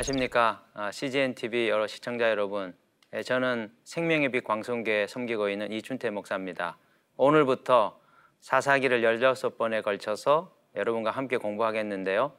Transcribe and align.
안녕하십니까 0.00 0.64
아, 0.72 0.90
CGN 0.90 1.34
TV 1.34 1.68
여러 1.68 1.86
시청자 1.86 2.30
여러분. 2.30 2.74
예, 3.12 3.22
저는 3.22 3.70
생명의 3.84 4.30
빛 4.30 4.44
광송교회 4.44 5.06
섬기고 5.06 5.50
있는 5.50 5.70
이춘태 5.72 6.08
목사입니다. 6.08 6.78
오늘부터 7.18 8.00
사사기를 8.40 9.02
16번에 9.02 9.82
걸쳐서 9.82 10.56
여러분과 10.74 11.10
함께 11.10 11.36
공부하겠는데요. 11.36 12.32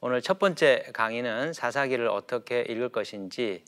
오늘 0.00 0.22
첫 0.22 0.38
번째 0.38 0.84
강의는 0.94 1.52
사사기를 1.52 2.06
어떻게 2.06 2.60
읽을 2.60 2.90
것인지 2.90 3.64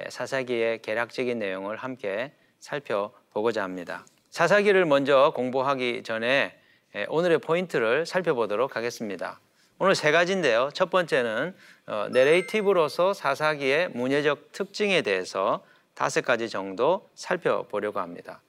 예, 0.00 0.08
사사기의 0.08 0.80
개략적인 0.80 1.38
내용을 1.38 1.76
함께 1.76 2.32
살펴보고자 2.58 3.62
합니다. 3.62 4.06
사사기를 4.30 4.86
먼저 4.86 5.32
공부하기 5.34 6.04
전에 6.04 6.58
예, 6.94 7.06
오늘의 7.10 7.40
포인트를 7.40 8.06
살펴보도록 8.06 8.76
하겠습니다. 8.76 9.40
오늘 9.78 9.94
세 9.94 10.10
가지인데요. 10.10 10.70
첫 10.74 10.90
번째는 10.90 11.54
어, 11.86 12.08
내레이티브로서 12.10 13.12
사사기의 13.14 13.90
문예적 13.90 14.50
특징에 14.52 15.02
대해서 15.02 15.64
다섯 15.94 16.22
가지 16.24 16.48
정도 16.48 17.08
살펴보려고 17.14 18.00
합니다. 18.00 18.40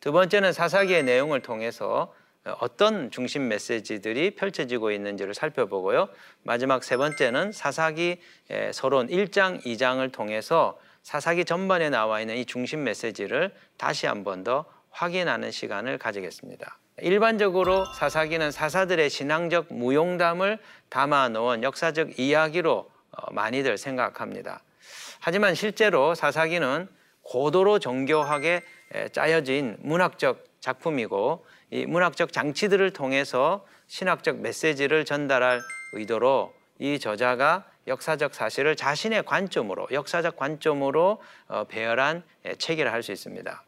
두 0.00 0.12
번째는 0.12 0.52
사사기의 0.52 1.02
내용을 1.02 1.42
통해서 1.42 2.14
어, 2.44 2.56
어떤 2.60 3.10
중심 3.10 3.48
메시지들이 3.48 4.36
펼쳐지고 4.36 4.92
있는지를 4.92 5.34
살펴보고요. 5.34 6.08
마지막 6.44 6.84
세 6.84 6.96
번째는 6.96 7.50
사사기 7.50 8.20
서론 8.72 9.08
1장, 9.08 9.64
2장을 9.64 10.12
통해서 10.12 10.78
사사기 11.02 11.44
전반에 11.44 11.90
나와 11.90 12.20
있는 12.20 12.36
이 12.36 12.44
중심 12.44 12.84
메시지를 12.84 13.52
다시 13.76 14.06
한 14.06 14.22
번 14.22 14.44
더 14.44 14.64
확인하는 14.90 15.50
시간을 15.50 15.98
가지겠습니다. 15.98 16.78
일반적으로 16.98 17.84
사사기는 17.94 18.50
사사들의 18.50 19.10
신앙적 19.10 19.72
무용담을 19.72 20.58
담아 20.88 21.28
놓은 21.28 21.62
역사적 21.62 22.18
이야기로 22.18 22.90
어, 23.10 23.32
많이들 23.32 23.76
생각합니다. 23.76 24.62
하지만 25.20 25.54
실제로 25.54 26.14
사사기는 26.14 26.88
고도로 27.22 27.80
정교하게 27.80 28.62
짜여진 29.12 29.76
문학적 29.80 30.44
작품이고 30.60 31.44
이 31.70 31.86
문학적 31.86 32.32
장치들을 32.32 32.92
통해서 32.92 33.66
신학적 33.88 34.38
메시지를 34.38 35.04
전달할 35.04 35.60
의도로 35.92 36.54
이 36.78 36.98
저자가 36.98 37.66
역사적 37.86 38.34
사실을 38.34 38.76
자신의 38.76 39.24
관점으로 39.24 39.86
역사적 39.90 40.36
관점으로 40.36 41.20
어, 41.48 41.64
배열한 41.64 42.22
책이라 42.58 42.90
할 42.90 43.02
수 43.02 43.12
있습니다. 43.12 43.62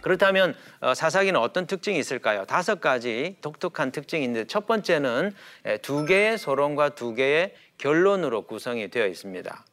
그렇다면 0.00 0.54
어, 0.80 0.94
사사기는 0.94 1.38
어떤 1.40 1.66
특징이 1.66 1.98
있을까요? 1.98 2.44
다섯 2.44 2.80
가지 2.80 3.36
독특한 3.40 3.90
특징이 3.90 4.24
있는데 4.24 4.46
첫 4.46 4.66
번째는 4.66 5.34
두 5.82 6.04
개의 6.04 6.38
서론과 6.38 6.90
두 6.90 7.14
개의 7.14 7.54
결론으로 7.78 8.42
구성이 8.42 8.88
되어 8.88 9.06
있습니다. 9.06 9.64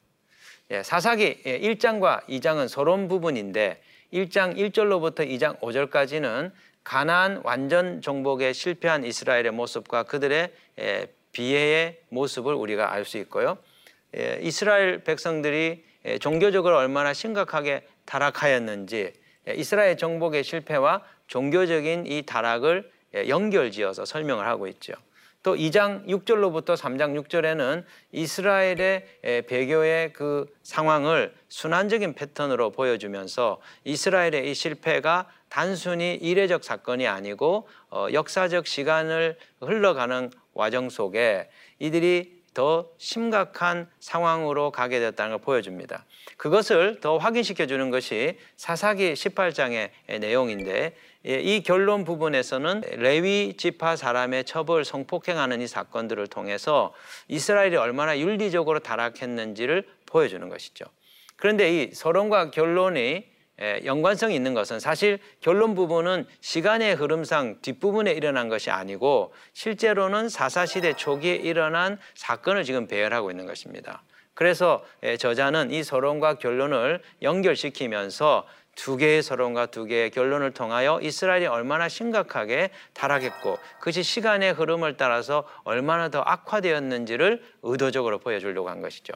예, 0.72 0.82
사사기 0.84 1.44
1장과 1.44 2.26
2장은 2.28 2.68
서론 2.68 3.08
부분인데 3.08 3.82
1장 4.12 4.58
1절로부터 4.58 5.20
2장 5.20 5.60
5절까지는 5.60 6.52
가나안 6.84 7.42
완전 7.44 8.02
정복에 8.02 8.54
실패한 8.54 9.04
이스라엘의 9.06 9.52
모습과 9.52 10.04
그들의 10.04 10.52
비해의 11.32 12.00
모습을 12.10 12.54
우리가 12.54 12.94
알 12.94 13.06
수 13.06 13.18
있고요. 13.20 13.58
예, 14.18 14.40
이스라엘 14.42 15.04
백성들이 15.04 15.84
종교적으로 16.20 16.78
얼마나 16.78 17.14
심각하게 17.14 17.86
타락하였는지 18.06 18.98
예, 18.98 19.25
이스라엘 19.54 19.98
정복의 19.98 20.44
실패와 20.44 21.02
종교적인 21.28 22.08
이 22.08 22.24
타락을 22.24 22.90
예, 23.16 23.30
연결지어서 23.30 24.06
설명을 24.06 24.46
하고 24.46 24.68
있죠. 24.68 24.94
또 25.44 25.56
2장 25.56 26.08
6절로부터 26.08 26.76
3장 26.76 27.22
6절에는 27.24 27.84
이스라엘의 28.12 29.06
예, 29.24 29.42
배교의 29.42 30.14
그 30.14 30.48
상황을 30.64 31.36
순환적인 31.50 32.14
패턴으로 32.16 32.72
보여주면서 32.72 33.62
이스라엘의 33.84 34.50
이 34.50 34.56
실패가 34.56 35.30
단순히 35.50 36.16
이례적 36.16 36.64
사건이 36.64 37.08
아니고 37.08 37.68
어, 37.92 38.08
역사적 38.12 38.66
시간을 38.66 39.38
흘러가는 39.62 40.32
과정 40.56 40.90
속에 40.90 41.48
이들이 41.78 42.35
더 42.56 42.90
심각한 42.98 43.88
상황으로 44.00 44.72
가게 44.72 45.00
됐다는 45.00 45.38
걸 45.38 45.40
보여줍니다. 45.40 46.06
그것을 46.38 47.00
더 47.02 47.18
확인시켜 47.18 47.68
주는 47.68 47.92
것이 47.92 48.40
사사기 48.56 49.14
18장의 49.14 49.92
내용인데 50.20 50.96
예, 51.28 51.40
이 51.40 51.64
결론 51.64 52.04
부분에서는 52.06 52.82
레위 52.98 53.56
지파 53.58 53.96
사람의 53.96 54.46
처벌 54.46 54.86
성폭행하는 54.86 55.62
이 55.62 55.68
사건들을 55.68 56.28
통해서 56.28 56.94
이스라엘이 57.28 57.76
얼마나 57.76 58.18
윤리적으로 58.18 58.80
타락했는지를 58.80 59.88
보여주는 60.06 60.48
것이죠. 60.48 60.86
그런데 61.36 61.84
이 61.84 61.94
서론과 61.94 62.52
결론이 62.52 63.00
예, 63.00 63.35
연관성이 63.86 64.36
있는 64.36 64.54
것은 64.54 64.80
사실 64.80 65.20
결론 65.40 65.76
부분은 65.76 66.26
시간의 66.42 66.96
흐름상 66.96 67.62
뒷부분에 67.62 68.12
일어난 68.12 68.50
것이 68.50 68.70
아니고 68.70 69.34
실제로는 69.54 70.30
사사시대 70.30 70.94
초기에 70.94 71.36
일어난 71.36 71.98
사건을 72.16 72.64
지금 72.64 72.88
배열하고 72.88 73.32
있는 73.32 73.46
것입니다. 73.46 74.04
그래서 74.34 74.84
예, 75.04 75.16
저자는 75.16 75.72
이 75.72 75.84
서론과 75.84 76.36
결론을 76.36 77.02
연결시키면서 77.22 78.46
두 78.76 78.98
개의 78.98 79.24
서론과 79.24 79.68
두 79.68 79.86
개의 79.86 80.12
결론을 80.12 80.52
통하여 80.52 81.00
이스라엘이 81.02 81.46
얼마나 81.48 81.88
심각하게 81.88 82.72
타락했고 82.94 83.58
그것이 83.80 84.04
시간의 84.04 84.52
흐름을 84.52 84.98
따라서 84.98 85.48
얼마나 85.64 86.10
더 86.10 86.20
악화되었는지를 86.20 87.42
의도적으로 87.64 88.20
보여주려고 88.20 88.70
한 88.70 88.82
것이죠. 88.82 89.14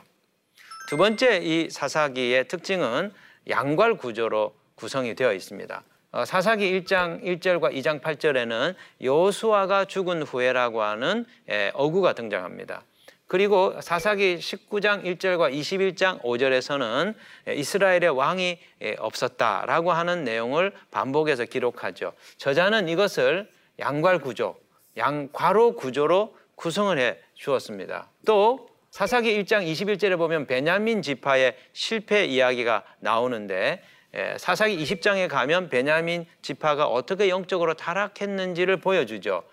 두 0.88 0.96
번째 0.96 1.40
이 1.44 1.70
사사기의 1.70 2.48
특징은 2.48 3.12
양괄 3.50 3.96
구조로 3.96 4.54
구성이 4.76 5.16
되어 5.16 5.34
있습니다. 5.34 5.84
어, 6.12 6.26
사사기 6.26 6.82
1장 6.82 7.24
1절과 7.24 7.74
2장 7.76 8.02
8절에는 8.02 8.76
여수아가 9.04 9.86
죽은 9.86 10.24
후에라고 10.24 10.82
하는 10.82 11.26
예, 11.50 11.72
어구가 11.76 12.14
등장합니다. 12.14 12.84
그리고 13.28 13.80
사사기 13.80 14.38
19장 14.38 15.04
1절과 15.04 15.54
21장 15.54 16.22
5절에서는 16.24 17.14
예, 17.48 17.54
이스라엘의 17.54 18.10
왕이 18.10 18.58
예, 18.82 18.96
없었다라고 18.98 19.92
하는 19.92 20.24
내용을 20.24 20.74
반복해서 20.90 21.46
기록하죠. 21.46 22.14
저자는 22.38 22.90
이것을 22.90 23.48
양괄 23.78 24.20
구조, 24.20 24.56
양괄호 24.98 25.76
구조로 25.76 26.36
구성을 26.56 26.98
해 26.98 27.20
주었습니다. 27.36 28.10
또 28.26 28.69
사사기 28.92 29.42
1장 29.44 29.72
21절에 29.72 30.18
보면 30.18 30.48
베냐민 30.48 31.02
지파의 31.02 31.56
실패 31.74 32.26
이야기가 32.26 32.84
나오는데 33.00 33.84
예, 34.16 34.36
사사기 34.40 34.78
20장에 34.84 35.28
가면 35.28 35.70
베냐민 35.70 36.26
지파가 36.42 36.88
어떻게 36.88 37.30
영적으로 37.30 37.76
타락했는지를 37.76 38.78
보여주죠. 38.78 39.44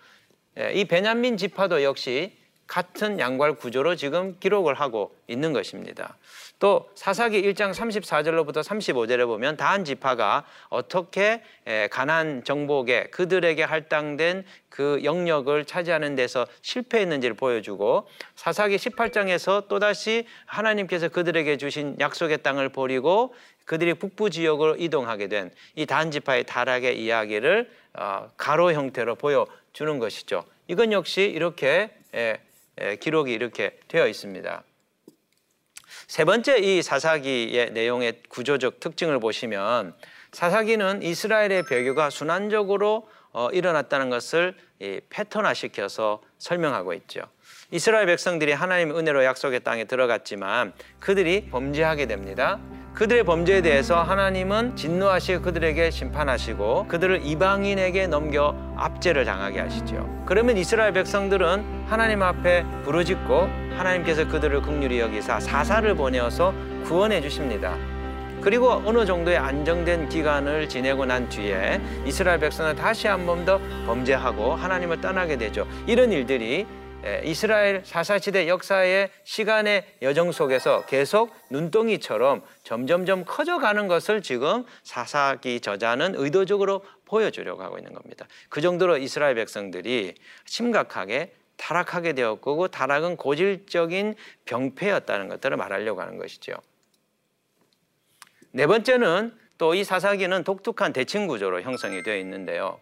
예, 0.57 0.73
이 0.73 0.85
베냐민 0.85 1.37
지파도 1.37 1.83
역시 1.83 2.35
같은 2.65 3.19
양괄 3.19 3.53
구조로 3.53 3.95
지금 3.95 4.37
기록을 4.39 4.73
하고 4.73 5.15
있는 5.27 5.53
것입니다. 5.53 6.17
또 6.59 6.89
사사기 6.95 7.41
1장 7.43 7.71
34절로부터 7.73 8.63
35절에 8.63 9.25
보면 9.27 9.57
다한 9.57 9.85
지파가 9.85 10.45
어떻게 10.69 11.43
가난 11.91 12.43
정복에 12.43 13.05
그들에게 13.11 13.63
할당된 13.63 14.43
그 14.69 15.01
영역을 15.03 15.65
차지하는 15.65 16.15
데서 16.15 16.47
실패했는지를 16.61 17.35
보여주고 17.35 18.07
사사기 18.35 18.77
18장에서 18.77 19.67
또다시 19.67 20.25
하나님께서 20.45 21.09
그들에게 21.09 21.57
주신 21.57 21.95
약속의 21.99 22.41
땅을 22.43 22.69
버리고 22.69 23.35
그들이 23.65 23.93
북부 23.95 24.29
지역으로 24.29 24.77
이동하게 24.77 25.27
된 25.27 25.51
이 25.75 25.85
단 25.85 26.09
지파의 26.11 26.45
타락의 26.45 27.01
이야기를 27.03 27.69
어, 27.93 28.29
가로 28.37 28.71
형태로 28.73 29.15
보여주는 29.15 29.99
것이죠. 29.99 30.43
이건 30.67 30.91
역시 30.91 31.21
이렇게 31.23 31.89
기록이 32.99 33.31
이렇게 33.33 33.77
되어 33.87 34.07
있습니다. 34.07 34.63
세 36.07 36.25
번째 36.25 36.57
이 36.57 36.81
사사기의 36.81 37.71
내용의 37.71 38.21
구조적 38.29 38.79
특징을 38.79 39.19
보시면 39.19 39.95
사사기는 40.31 41.01
이스라엘의 41.01 41.63
배교가 41.63 42.09
순환적으로 42.09 43.07
어, 43.31 43.49
일어났다는 43.51 44.09
것을 44.09 44.55
패턴화시켜서 45.09 46.21
설명하고 46.37 46.93
있죠. 46.93 47.21
이스라엘 47.71 48.05
백성들이 48.05 48.53
하나님의 48.53 48.97
은혜로 48.97 49.23
약속의 49.23 49.59
땅에 49.63 49.85
들어갔지만 49.85 50.73
그들이 50.99 51.49
범죄하게 51.49 52.07
됩니다. 52.07 52.59
그들의 52.97 53.25
범죄에 53.25 53.61
대해서 53.61 54.01
하나님은 54.01 54.75
진노하시고 54.75 55.43
그들에게 55.43 55.91
심판하시고 55.91 56.87
그들을 56.87 57.21
이방인에게 57.23 58.07
넘겨 58.07 58.55
압제를 58.75 59.23
당하게 59.23 59.59
하시죠. 59.59 60.23
그러면 60.25 60.57
이스라엘 60.57 60.93
백성들은 60.93 61.85
하나님 61.85 62.23
앞에 62.23 62.65
부르짖고 62.85 63.49
하나님께서 63.77 64.27
그들을 64.27 64.63
극률히 64.63 64.99
여기사 64.99 65.39
사사를 65.39 65.93
보내어서 65.93 66.55
구원해 66.85 67.21
주십니다. 67.21 67.75
그리고 68.41 68.81
어느 68.83 69.05
정도의 69.05 69.37
안정된 69.37 70.09
기간을 70.09 70.67
지내고 70.67 71.05
난 71.05 71.29
뒤에 71.29 71.79
이스라엘 72.03 72.39
백성은 72.39 72.75
다시 72.77 73.07
한 73.07 73.27
번 73.27 73.45
더 73.45 73.59
범죄하고 73.85 74.55
하나님을 74.55 75.01
떠나게 75.01 75.37
되죠. 75.37 75.67
이런 75.85 76.11
일들이 76.11 76.65
예, 76.65 76.86
이스라엘 77.23 77.83
사사시대 77.85 78.47
역사의 78.47 79.09
시간의 79.23 79.97
여정 80.01 80.31
속에서 80.31 80.85
계속 80.85 81.33
눈덩이처럼 81.49 82.43
점점점 82.63 83.25
커져가는 83.25 83.87
것을 83.87 84.21
지금 84.21 84.65
사사기 84.83 85.59
저자는 85.61 86.15
의도적으로 86.15 86.83
보여주려고 87.05 87.63
하고 87.63 87.77
있는 87.77 87.93
겁니다. 87.93 88.27
그 88.49 88.61
정도로 88.61 88.97
이스라엘 88.97 89.35
백성들이 89.35 90.15
심각하게 90.45 91.33
타락하게 91.57 92.13
되었고 92.13 92.57
그 92.57 92.67
타락은 92.69 93.17
고질적인 93.17 94.15
병폐였다는 94.45 95.27
것들을 95.29 95.57
말하려고 95.57 96.01
하는 96.01 96.17
것이죠. 96.17 96.53
네 98.51 98.67
번째는 98.67 99.33
또 99.57 99.73
이 99.73 99.83
사사기는 99.83 100.43
독특한 100.43 100.93
대칭 100.93 101.27
구조로 101.27 101.61
형성이 101.61 102.03
되어 102.03 102.17
있는데요. 102.17 102.79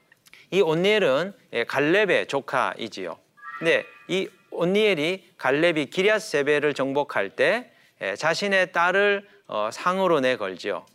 이 0.52 0.62
온니엘은 0.62 1.34
예, 1.54 1.64
갈렙의 1.64 2.28
조카이지요. 2.28 3.18
네, 3.62 3.86
이 4.08 4.28
온니엘이 4.52 5.34
갈렙이 5.38 5.88
기리앗 5.88 6.22
세베를 6.22 6.74
정복할 6.74 7.30
때 7.32 7.72
예, 8.02 8.16
자신의 8.16 8.72
딸을 8.72 9.28
어, 9.48 9.70
상으로 9.72 10.20
내걸지요. 10.20 10.86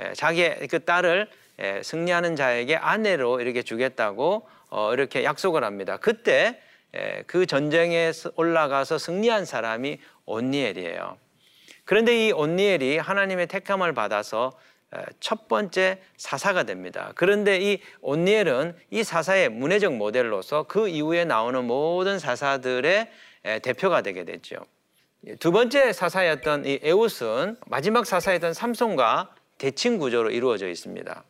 예, 0.00 0.12
자기의 0.12 0.68
그 0.68 0.84
딸을 0.84 1.28
승리하는 1.82 2.36
자에게 2.36 2.76
아내로 2.76 3.40
이렇게 3.40 3.62
주겠다고 3.62 4.48
어, 4.70 4.92
이렇게 4.94 5.24
약속을 5.24 5.62
합니다. 5.62 5.98
그때 5.98 6.62
그 7.26 7.46
전쟁에 7.46 8.12
올라가서 8.34 8.98
승리한 8.98 9.44
사람이 9.44 9.98
온니엘이에요. 10.24 11.18
그런데 11.84 12.26
이 12.26 12.32
온니엘이 12.32 12.98
하나님의 12.98 13.46
택함을 13.48 13.92
받아서 13.94 14.52
첫 15.20 15.46
번째 15.46 16.00
사사가 16.16 16.64
됩니다. 16.64 17.12
그런데 17.14 17.58
이 17.60 17.78
온니엘은 18.00 18.74
이 18.90 19.04
사사의 19.04 19.48
문해적 19.48 19.94
모델로서 19.94 20.64
그 20.64 20.88
이후에 20.88 21.24
나오는 21.24 21.64
모든 21.64 22.18
사사들의 22.18 23.10
대표가 23.62 24.02
되게 24.02 24.24
됐죠. 24.24 24.56
두 25.38 25.52
번째 25.52 25.92
사사였던 25.92 26.64
이 26.66 26.80
에웃은 26.82 27.56
마지막 27.66 28.06
사사였던 28.06 28.54
삼손과 28.54 29.34
대칭 29.58 29.98
구조로 29.98 30.30
이루어져 30.30 30.68
있습니다. 30.68 31.24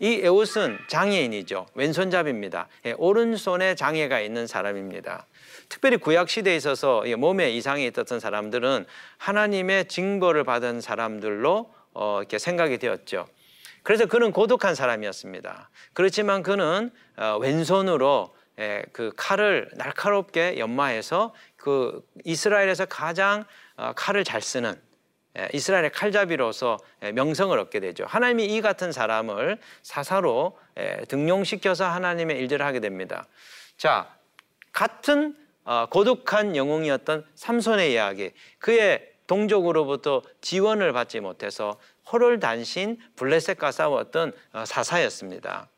이 0.00 0.20
에웃은 0.24 0.78
장애인이죠. 0.88 1.66
왼손잡이입니다. 1.74 2.68
오른손에 2.96 3.76
장애가 3.76 4.20
있는 4.20 4.46
사람입니다. 4.48 5.26
특별히 5.68 5.98
구약 5.98 6.28
시대에 6.28 6.56
있어서 6.56 7.04
몸에 7.16 7.50
이상이 7.50 7.86
있었던 7.86 8.18
사람들은 8.18 8.86
하나님의 9.18 9.86
징벌을 9.86 10.42
받은 10.44 10.80
사람들로 10.80 11.72
어, 11.94 12.18
이렇게 12.20 12.38
생각이 12.38 12.78
되었죠. 12.78 13.26
그래서 13.82 14.06
그는 14.06 14.32
고독한 14.32 14.74
사람이었습니다. 14.74 15.70
그렇지만 15.92 16.42
그는 16.42 16.90
어, 17.16 17.38
왼손으로 17.40 18.34
예, 18.58 18.84
그 18.92 19.12
칼을 19.16 19.70
날카롭게 19.74 20.58
연마해서 20.58 21.34
그 21.56 22.06
이스라엘에서 22.24 22.86
가장 22.86 23.44
어, 23.76 23.92
칼을 23.96 24.24
잘 24.24 24.40
쓰는 24.40 24.80
예, 25.38 25.48
이스라엘의 25.52 25.90
칼잡이로서 25.90 26.78
예, 27.02 27.12
명성을 27.12 27.56
얻게 27.58 27.80
되죠. 27.80 28.04
하나님이 28.06 28.46
이 28.46 28.60
같은 28.60 28.92
사람을 28.92 29.58
사사로 29.82 30.58
예, 30.78 31.04
등용시켜서 31.08 31.84
하나님의 31.86 32.38
일들을 32.38 32.64
하게 32.64 32.80
됩니다. 32.80 33.26
자, 33.76 34.08
같은 34.72 35.36
어, 35.64 35.86
고독한 35.90 36.56
영웅이었던 36.56 37.26
삼손의 37.34 37.92
이야기, 37.92 38.32
그의 38.58 39.13
동족으로부터 39.26 40.22
지원을 40.40 40.92
받지 40.92 41.20
못해서 41.20 41.78
호롤단신 42.10 42.98
블레셋과 43.16 43.72
싸웠던 43.72 44.32
어, 44.52 44.64
사사였습니다. 44.64 45.68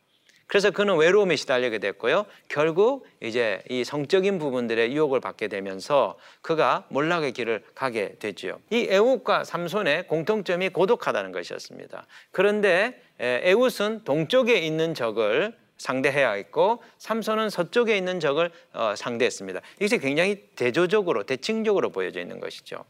그래서 0.46 0.70
그는 0.70 0.96
외로움에 0.96 1.34
시달리게 1.34 1.78
됐고요. 1.78 2.24
결국 2.48 3.06
이제 3.20 3.62
이 3.68 3.82
성적인 3.82 4.38
부분들의 4.38 4.94
유혹을 4.94 5.20
받게 5.20 5.48
되면서 5.48 6.16
그가 6.40 6.86
몰락의 6.90 7.32
길을 7.32 7.64
가게 7.74 8.14
되지요. 8.20 8.60
이 8.70 8.86
에웃과 8.88 9.42
삼손의 9.42 10.06
공통점이 10.06 10.68
고독하다는 10.68 11.32
것이었습니다. 11.32 12.06
그런데 12.30 13.00
에웃은 13.18 14.04
동쪽에 14.04 14.58
있는 14.58 14.94
적을 14.94 15.56
상대해야 15.78 16.32
했고 16.32 16.82
삼손은 16.98 17.50
서쪽에 17.50 17.96
있는 17.96 18.20
적을 18.20 18.50
어, 18.72 18.94
상대했습니다. 18.96 19.60
이것이 19.76 19.98
굉장히 19.98 20.48
대조적으로 20.54 21.24
대칭적으로 21.24 21.90
보여져 21.90 22.20
있는 22.20 22.40
것이죠. 22.40 22.84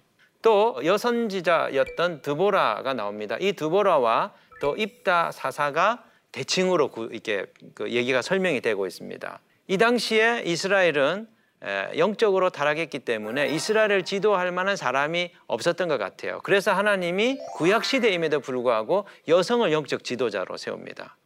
또 0.46 0.81
여선지자였던 0.84 2.22
드보라가 2.22 2.94
나옵니다. 2.94 3.37
이 3.40 3.54
드보라와 3.54 4.32
또 4.60 4.76
입다 4.76 5.32
사사가 5.32 6.04
대칭으로 6.31 6.93
이렇게 7.10 7.46
그 7.75 7.90
얘기가 7.90 8.22
설명이 8.22 8.60
되고 8.60 8.87
있습니다. 8.87 9.40
이 9.66 9.76
당시에 9.76 10.44
이스라엘은 10.46 11.26
영적으로 11.96 12.50
타락했기 12.50 13.00
때문에 13.00 13.48
이스라엘을 13.48 14.04
지도할 14.04 14.52
만한 14.52 14.76
사람이 14.76 15.32
없었던 15.48 15.88
것 15.88 15.98
같아요. 15.98 16.38
그래서 16.44 16.72
하나님이 16.72 17.40
구약 17.56 17.84
시대임에도 17.84 18.38
불구하고 18.38 19.04
여성을 19.26 19.72
영적 19.72 20.04
지도자로 20.04 20.58
세웁니다. 20.58 21.16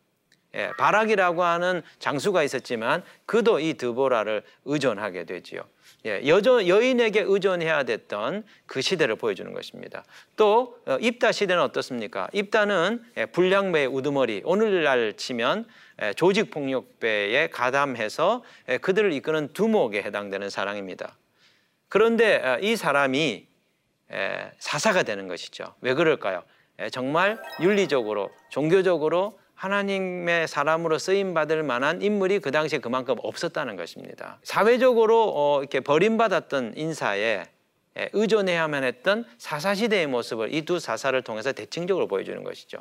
예, 0.55 0.71
바락이라고 0.79 1.45
하는 1.45 1.83
장수가 1.99 2.43
있었지만 2.43 3.03
그도 3.27 3.61
이 3.61 3.75
드보라를 3.75 4.45
의존하게 4.65 5.25
되지요. 5.25 5.61
예, 6.07 6.27
여저, 6.27 6.67
여인에게 6.67 7.23
의존해야 7.27 7.83
됐던 7.83 8.45
그 8.67 8.81
시대를 8.81 9.17
보여주는 9.17 9.53
것입니다. 9.53 10.05
또 10.37 10.79
어, 10.87 10.97
입다 11.01 11.33
시대는 11.33 11.63
어떻습니까? 11.63 12.29
입다는 12.33 13.05
예, 13.17 13.27
불량배의 13.27 13.87
우두머리 13.89 14.43
오늘날 14.45 15.13
치면 15.15 15.67
예, 16.03 16.15
조직폭력배에 16.15 17.51
가담해서 17.51 18.43
예, 18.69 18.79
그들을 18.79 19.13
이끄는 19.13 19.49
두목에 19.53 20.03
해당되는 20.03 20.49
사랑입니다. 20.49 21.17
그런데 21.89 22.37
어, 22.37 22.59
이 22.61 22.77
사람이 22.77 23.47
예, 24.13 24.53
사사가 24.59 25.03
되는 25.03 25.29
것이죠. 25.29 25.75
왜 25.83 25.93
그럴까요? 25.93 26.43
예, 26.81 26.89
정말 26.89 27.39
윤리적으로 27.61 28.31
종교적으로 28.49 29.39
하나님의 29.61 30.49
사람으로 30.49 30.97
쓰임 30.97 31.35
받을 31.35 31.63
만한 31.63 32.01
인물이 32.01 32.39
그 32.39 32.51
당시에 32.51 32.79
그만큼 32.79 33.17
없었다는 33.19 33.77
것입니다. 33.77 34.39
사회적으로 34.43 35.33
어, 35.35 35.61
이렇게 35.61 35.81
버림받았던 35.81 36.75
인사에 36.77 37.45
예, 37.99 38.09
의존해야만 38.15 38.85
했던 38.85 39.27
사사 39.37 39.75
시대의 39.75 40.07
모습을 40.07 40.55
이 40.55 40.63
두 40.63 40.79
사사를 40.79 41.21
통해서 41.23 41.53
대칭적으로 41.53 42.07
보여주는 42.09 42.43
것이죠. 42.43 42.79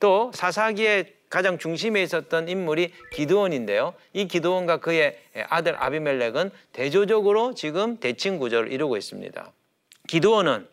또 0.00 0.32
사사기의 0.34 1.14
가장 1.30 1.56
중심에 1.56 2.02
있었던 2.02 2.48
인물이 2.48 2.92
기드온인데요. 3.12 3.94
이 4.12 4.26
기드온과 4.26 4.78
그의 4.78 5.18
아들 5.48 5.80
아비멜렉은 5.80 6.50
대조적으로 6.72 7.54
지금 7.54 7.98
대칭 7.98 8.38
구조를 8.38 8.72
이루고 8.72 8.96
있습니다. 8.96 9.52
기드온은 10.08 10.66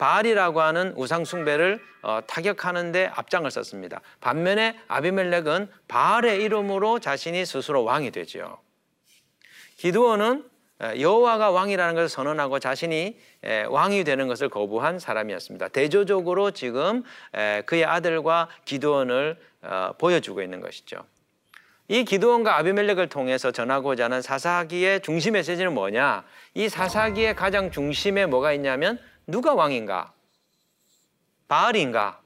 바알이라고 0.00 0.62
하는 0.62 0.94
우상 0.96 1.26
숭배를 1.26 1.78
어, 2.00 2.20
타격하는데 2.26 3.10
앞장을 3.14 3.50
썼습니다. 3.50 4.00
반면에 4.20 4.80
아비멜렉은 4.88 5.68
바알의 5.88 6.42
이름으로 6.42 7.00
자신이 7.00 7.44
스스로 7.44 7.84
왕이 7.84 8.10
되죠. 8.10 8.58
기드온은 9.76 10.44
여호와가 10.98 11.50
왕이라는 11.50 11.94
것을 11.94 12.08
선언하고 12.08 12.58
자신이 12.58 13.18
왕이 13.68 14.04
되는 14.04 14.28
것을 14.28 14.48
거부한 14.48 14.98
사람이었습니다. 14.98 15.68
대조적으로 15.68 16.52
지금 16.52 17.02
그의 17.66 17.84
아들과 17.84 18.48
기드온을 18.64 19.36
어, 19.62 19.92
보여주고 19.98 20.40
있는 20.40 20.60
것이죠. 20.60 21.04
이 21.88 22.04
기드온과 22.04 22.56
아비멜렉을 22.56 23.08
통해서 23.10 23.50
전하고자 23.50 24.04
하는 24.04 24.22
사사기의 24.22 25.02
중심 25.02 25.34
메시지는 25.34 25.74
뭐냐? 25.74 26.24
이 26.54 26.70
사사기의 26.70 27.36
가장 27.36 27.70
중심에 27.70 28.24
뭐가 28.24 28.54
있냐면 28.54 28.98
누가 29.30 29.54
왕인가? 29.54 30.12
바알인가? 31.48 32.20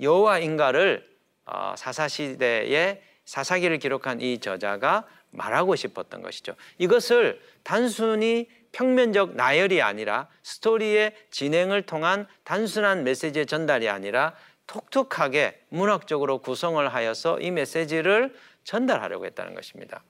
여호와인가를 0.00 1.06
어, 1.46 1.74
사사시대에 1.76 3.02
사사기를 3.24 3.78
기록한 3.78 4.20
이 4.20 4.38
저자가 4.38 5.06
말하고 5.30 5.76
싶었던 5.76 6.22
것이죠. 6.22 6.54
이것을 6.78 7.40
단순히 7.62 8.48
평면적 8.72 9.36
나열이 9.36 9.80
아니라 9.80 10.28
스토리의 10.42 11.14
진행을 11.30 11.82
통한 11.82 12.26
단순한 12.44 13.04
메시지의 13.04 13.46
전달이 13.46 13.88
아니라 13.88 14.34
톡톡하게 14.66 15.62
문학적으로 15.68 16.38
구성을 16.38 16.86
하여서 16.92 17.40
이 17.40 17.50
메시지를 17.50 18.34
전달하려고 18.64 19.24
했다는 19.26 19.54
것입니다. 19.54 20.02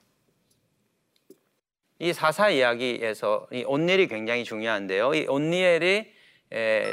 이 1.99 2.13
사사 2.13 2.49
이야기에서 2.49 3.47
이 3.51 3.63
온니엘이 3.65 4.07
굉장히 4.07 4.43
중요한데요. 4.43 5.13
이 5.15 5.25
온니엘이 5.27 6.11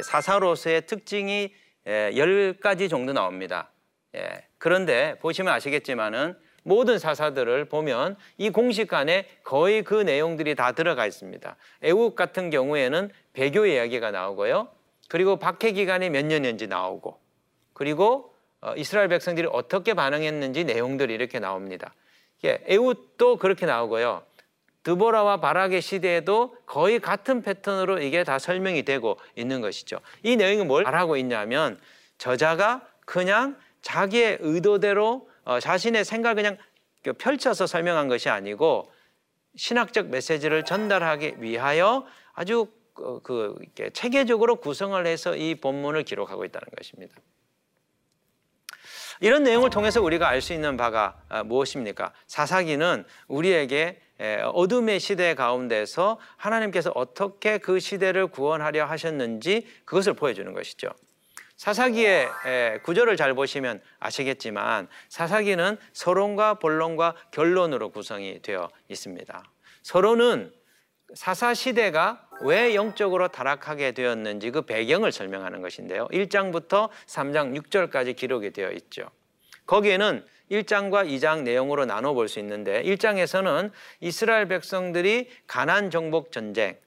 사사로서의 0.03 0.85
특징이 0.87 1.53
열 1.85 2.57
가지 2.59 2.89
정도 2.89 3.13
나옵니다. 3.13 3.69
예, 4.15 4.43
그런데 4.57 5.17
보시면 5.19 5.53
아시겠지만은 5.53 6.35
모든 6.63 6.97
사사들을 6.97 7.65
보면 7.65 8.15
이 8.37 8.49
공식 8.49 8.91
안에 8.93 9.27
거의 9.43 9.83
그 9.83 9.93
내용들이 9.93 10.55
다 10.55 10.71
들어가 10.71 11.05
있습니다. 11.05 11.55
애국 11.83 12.15
같은 12.15 12.49
경우에는 12.49 13.11
배교 13.33 13.67
이야기가 13.67 14.09
나오고요. 14.09 14.69
그리고 15.07 15.35
박해 15.35 15.73
기간이 15.73 16.09
몇 16.09 16.25
년인지 16.25 16.65
나오고 16.65 17.19
그리고 17.73 18.33
어, 18.61 18.73
이스라엘 18.75 19.09
백성들이 19.09 19.47
어떻게 19.51 19.93
반응했는지 19.93 20.63
내용들이 20.63 21.13
이렇게 21.13 21.37
나옵니다. 21.37 21.93
예, 22.45 22.63
애웃도 22.67 23.37
그렇게 23.37 23.67
나오고요. 23.67 24.23
드보라와 24.85 25.37
바락의 25.37 25.81
시대에도 25.81 26.55
거의 26.67 26.99
같은 26.99 27.41
패턴으로 27.41 27.99
이게 27.99 28.23
다 28.23 28.37
설명이 28.37 28.83
되고 28.83 29.17
있는 29.35 29.59
것이죠. 29.59 29.99
이 30.21 30.35
내용이 30.35 30.63
뭘 30.63 30.83
말하고 30.83 31.17
있냐면 31.17 31.79
저자가 32.19 32.87
그냥 33.03 33.57
자기의 33.81 34.37
의도대로 34.41 35.27
어, 35.43 35.59
자신의 35.59 36.05
생각을 36.05 36.35
그냥 36.35 36.57
그 37.03 37.13
펼쳐서 37.13 37.65
설명한 37.65 38.07
것이 38.07 38.29
아니고 38.29 38.91
신학적 39.55 40.09
메시지를 40.09 40.63
전달하기 40.63 41.37
위하여 41.39 42.05
아주 42.33 42.67
그, 42.93 43.21
그 43.23 43.55
체계적으로 43.91 44.57
구성을 44.57 45.05
해서 45.05 45.35
이 45.35 45.55
본문을 45.55 46.03
기록하고 46.03 46.45
있다는 46.45 46.67
것입니다. 46.77 47.15
이런 49.19 49.43
내용을 49.43 49.69
통해서 49.71 50.01
우리가 50.01 50.27
알 50.27 50.41
수 50.41 50.53
있는 50.53 50.77
바가 50.77 51.21
아, 51.29 51.43
무엇입니까? 51.43 52.13
사사기는 52.27 53.05
우리에게 53.27 53.99
어둠의 54.53 54.99
시대 54.99 55.33
가운데서 55.35 56.19
하나님께서 56.37 56.91
어떻게 56.95 57.57
그 57.57 57.79
시대를 57.79 58.27
구원하려 58.27 58.85
하셨는지 58.85 59.67
그것을 59.85 60.13
보여주는 60.13 60.51
것이죠. 60.53 60.89
사사기의 61.57 62.29
구절을 62.83 63.17
잘 63.17 63.33
보시면 63.33 63.81
아시겠지만 63.99 64.87
사사기는 65.09 65.77
서론과 65.93 66.55
본론과 66.55 67.15
결론으로 67.31 67.89
구성이 67.91 68.41
되어 68.41 68.69
있습니다. 68.89 69.43
서론은 69.81 70.53
사사 71.13 71.53
시대가 71.53 72.27
왜 72.41 72.75
영적으로 72.75 73.29
타락하게 73.29 73.93
되었는지 73.93 74.51
그 74.51 74.63
배경을 74.63 75.11
설명하는 75.11 75.61
것인데요. 75.61 76.07
1장부터 76.09 76.89
3장 77.07 77.57
6절까지 77.61 78.15
기록이 78.15 78.51
되어 78.51 78.71
있죠. 78.71 79.09
거기에는 79.65 80.25
1장과 80.51 81.07
2장 81.09 81.43
내용으로 81.43 81.85
나눠 81.85 82.13
볼 82.13 82.27
수 82.27 82.39
있는데 82.39 82.83
1장에서는 82.83 83.71
이스라엘 83.99 84.47
백성들이 84.47 85.29
가난 85.47 85.89
정복 85.89 86.31
전쟁, 86.31 86.77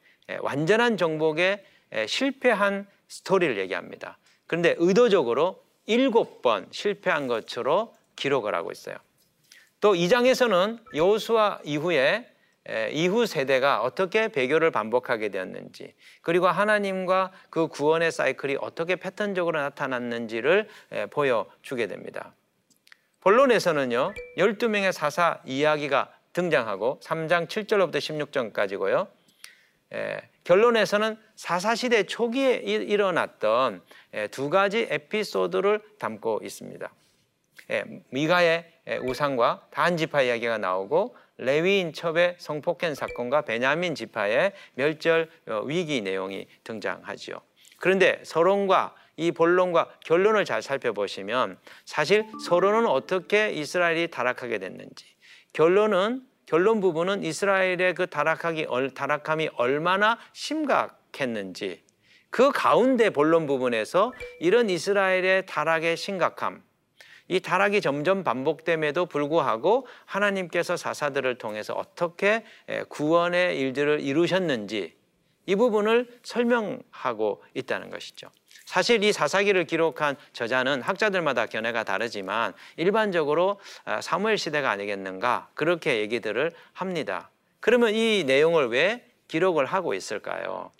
완전한 0.41 0.97
정복에 0.97 1.65
실패한 2.07 2.87
스토리를 3.09 3.59
얘기합니다. 3.59 4.19
그런데 4.47 4.75
의도적으로 4.79 5.63
일곱 5.87 6.43
번 6.43 6.67
실패한 6.71 7.27
것으로 7.27 7.95
기록을 8.17 8.55
하고 8.55 8.71
있어요. 8.71 8.97
또 9.81 9.95
2장에서는 9.95 10.79
여호수아 10.95 11.61
이후에 11.65 12.29
이후 12.93 13.25
세대가 13.25 13.81
어떻게 13.81 14.29
배교를 14.29 14.71
반복하게 14.71 15.31
되었는지 15.31 15.95
그리고 16.21 16.49
하나님과 16.49 17.33
그 17.49 17.69
구원의 17.69 18.13
사이클이 18.13 18.59
어떻게 18.61 18.97
패턴적으로 18.97 19.59
나타났는지를 19.59 20.69
보여주게 21.11 21.87
됩니다. 21.87 22.35
본론에서는요 23.29 24.15
12명의 24.39 24.91
사사 24.91 25.39
이야기가 25.45 26.11
등장하고 26.33 26.99
3장 27.03 27.47
7절부터 27.47 27.97
16절까지고요 27.97 29.07
결론에서는 30.45 31.19
사사시대 31.37 32.05
초기에 32.05 32.55
일어났던 32.55 33.83
두 34.31 34.49
가지 34.49 34.89
에피소드를 34.89 35.83
담고 35.99 36.41
있습니다 36.43 36.91
미가의 38.09 38.65
우상과 39.03 39.67
단 39.73 39.99
지파 39.99 40.23
이야기가 40.23 40.57
나오고 40.57 41.15
레위인 41.37 41.93
첩의 41.93 42.37
성폭행 42.39 42.95
사건과 42.95 43.43
베냐민 43.43 43.95
지파의 43.95 44.53
멸절 44.73 45.31
어, 45.47 45.61
위기 45.67 46.01
내용이 46.01 46.49
등장하지요. 46.65 47.41
그런데 47.79 48.21
서론과 48.25 48.95
이 49.19 49.33
본론과 49.33 49.89
결론을 50.05 50.45
잘 50.45 50.63
살펴보시면 50.63 51.59
사실 51.85 52.25
서론은 52.47 52.87
어떻게 52.87 53.51
이스라엘이 53.51 54.09
타락하게 54.09 54.59
됐는지 54.59 55.05
결론은 55.53 56.23
결론 56.47 56.81
부분은 56.81 57.25
이스라엘의 57.25 57.95
그 57.95 58.07
타락하기 58.07 58.69
타락함이 58.95 59.51
얼마나 59.57 60.19
심각했는지 60.33 61.83
그 62.31 62.53
가운데 62.53 63.11
본론 63.11 63.47
부분에서 63.47 64.13
이런 64.39 64.71
이스라엘의 64.71 65.47
타락의 65.47 65.97
심각함 65.97 66.63
이 67.27 67.41
타락이 67.41 67.81
점점 67.81 68.25
반복됨에도 68.25 69.07
불구하고 69.07 69.87
하나님께서 70.07 70.77
사사들을 70.77 71.37
통해서 71.39 71.75
어떻게 71.75 72.45
구원의 72.89 73.59
일들을 73.59 74.01
이루셨는지 74.01 74.97
이 75.47 75.57
부분을 75.57 76.21
설명하고 76.23 77.43
있다는 77.55 77.91
것이죠. 77.91 78.31
사실 78.69 79.03
이 79.03 79.15
사사기를 79.15 79.65
기록한 79.65 80.15
저자는 80.35 80.83
학자들마다 80.83 81.47
견해가 81.47 81.85
다르지만 81.85 82.53
일반적으로 82.77 83.59
아, 83.87 84.03
사무엘 84.03 84.37
시대가 84.37 84.71
아니겠는가 84.71 85.49
그렇게 85.55 86.01
얘기들을 86.01 86.53
합니다. 86.75 87.31
그러면 87.61 87.95
이 87.95 88.25
내용을 88.27 88.69
왜 88.69 89.07
기록을 89.29 89.65
하고 89.65 89.95
있을까요? 89.95 90.71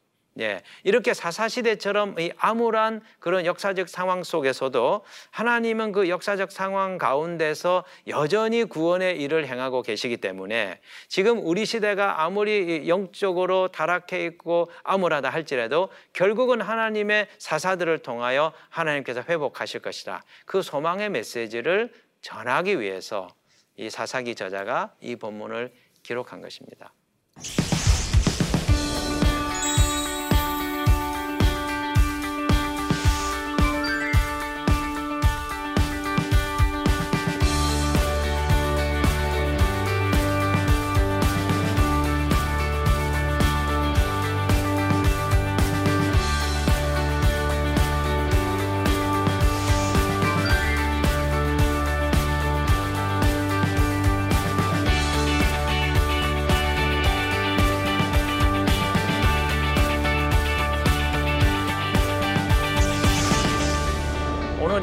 예, 0.41 0.63
이렇게 0.85 1.15
사사시대처럼 1.15 2.19
이 2.21 2.31
암울한 2.37 3.01
그런 3.19 3.45
역사적 3.45 3.89
상황 3.89 4.23
속에서도 4.23 5.05
하나님은 5.31 5.93
그 5.93 6.09
역사적 6.09 6.53
상황 6.53 6.97
가운데서 6.97 7.85
여전히 8.07 8.65
구원의 8.65 9.21
일을 9.21 9.47
행하고 9.49 9.83
계시기 9.83 10.19
때문에 10.19 10.81
지금 11.09 11.45
우리 11.45 11.67
시대가 11.67 12.23
아무리 12.23 12.89
영적으로 12.89 13.69
타락해 13.69 14.25
있고 14.27 14.71
암울하다 14.85 15.31
할지라도 15.31 15.89
결국은 16.13 16.61
하나님의 16.61 17.29
사사들을 17.39 17.99
통하여 17.99 18.53
하나님께서 18.69 19.25
회복하실 19.29 19.81
것이다. 19.81 20.23
그 20.45 20.63
소망의 20.63 21.11
메시지를 21.11 21.93
전하기 22.21 22.81
위해서 22.81 23.29
이 23.77 23.91
사사기 23.91 24.35
저자가 24.35 24.93
이 25.01 25.17
본문을 25.17 25.73
기록한 26.03 26.41
것입니다. 26.41 26.93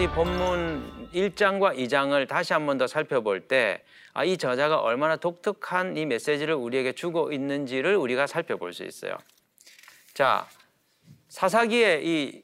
본문 0.03 1.09
1장과 1.13 1.77
2장을 1.77 2.27
다시 2.27 2.51
한 2.51 2.65
번 2.65 2.77
더 2.77 2.85
살펴볼 2.85 3.47
때, 3.47 3.81
아, 4.13 4.25
이 4.25 4.37
저자가 4.37 4.81
얼마나 4.81 5.15
독특한 5.15 5.95
이 5.95 6.05
메시지를 6.05 6.53
우리에게 6.53 6.91
주고 6.91 7.31
있는지를 7.31 7.95
우리가 7.95 8.27
살펴볼 8.27 8.73
수 8.73 8.83
있어요. 8.83 9.17
자, 10.13 10.45
사사기의 11.29 12.05
이 12.05 12.43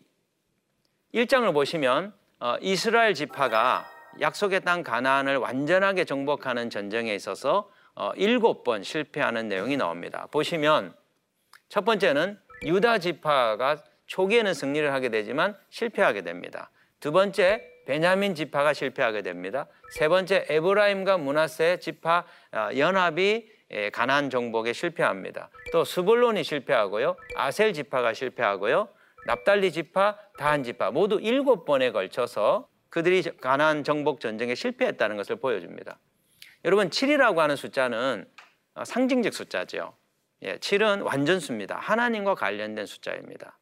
1장을 1.13 1.53
보시면 1.53 2.13
어, 2.39 2.55
이스라엘 2.61 3.13
지파가 3.13 3.85
약속의 4.21 4.61
땅 4.61 4.83
가나안을 4.83 5.37
완전하게 5.37 6.05
정복하는 6.05 6.69
전쟁에 6.69 7.13
있어서 7.13 7.69
어, 7.95 8.11
일곱 8.15 8.63
번 8.63 8.81
실패하는 8.83 9.49
내용이 9.49 9.75
나옵니다. 9.75 10.27
보시면 10.31 10.93
첫 11.67 11.83
번째는 11.83 12.39
유다 12.63 12.99
지파가 12.99 13.77
초기에는 14.07 14.53
승리를 14.53 14.91
하게 14.93 15.09
되지만 15.09 15.57
실패하게 15.69 16.21
됩니다. 16.21 16.71
두 17.01 17.11
번째 17.11 17.67
베냐민 17.87 18.35
지파가 18.35 18.73
실패하게 18.73 19.23
됩니다. 19.23 19.67
세 19.89 20.07
번째 20.07 20.45
에브라임과 20.47 21.17
문하세 21.17 21.79
지파 21.79 22.25
아, 22.51 22.77
연합이 22.77 23.51
가나안 23.91 24.29
정복에 24.29 24.71
실패합니다. 24.71 25.49
또 25.71 25.83
스불론이 25.83 26.43
실패하고요. 26.43 27.17
아셀 27.35 27.73
지파가 27.73 28.13
실패하고요. 28.13 28.87
납달리 29.25 29.71
지파, 29.71 30.17
다한 30.37 30.63
지파 30.63 30.91
모두 30.91 31.19
일곱 31.21 31.65
번에 31.65 31.91
걸쳐서 31.91 32.67
그들이 32.89 33.23
가나안 33.23 33.83
정복 33.83 34.19
전쟁에 34.19 34.53
실패했다는 34.53 35.17
것을 35.17 35.37
보여줍니다. 35.37 35.97
여러분 36.65 36.89
7이라고 36.89 37.37
하는 37.37 37.55
숫자는 37.55 38.27
어, 38.75 38.85
상징적 38.85 39.33
숫자죠. 39.33 39.95
예, 40.43 40.57
7은 40.57 41.03
완전수입니다. 41.03 41.77
하나님과 41.77 42.35
관련된 42.35 42.85
숫자입니다. 42.85 43.57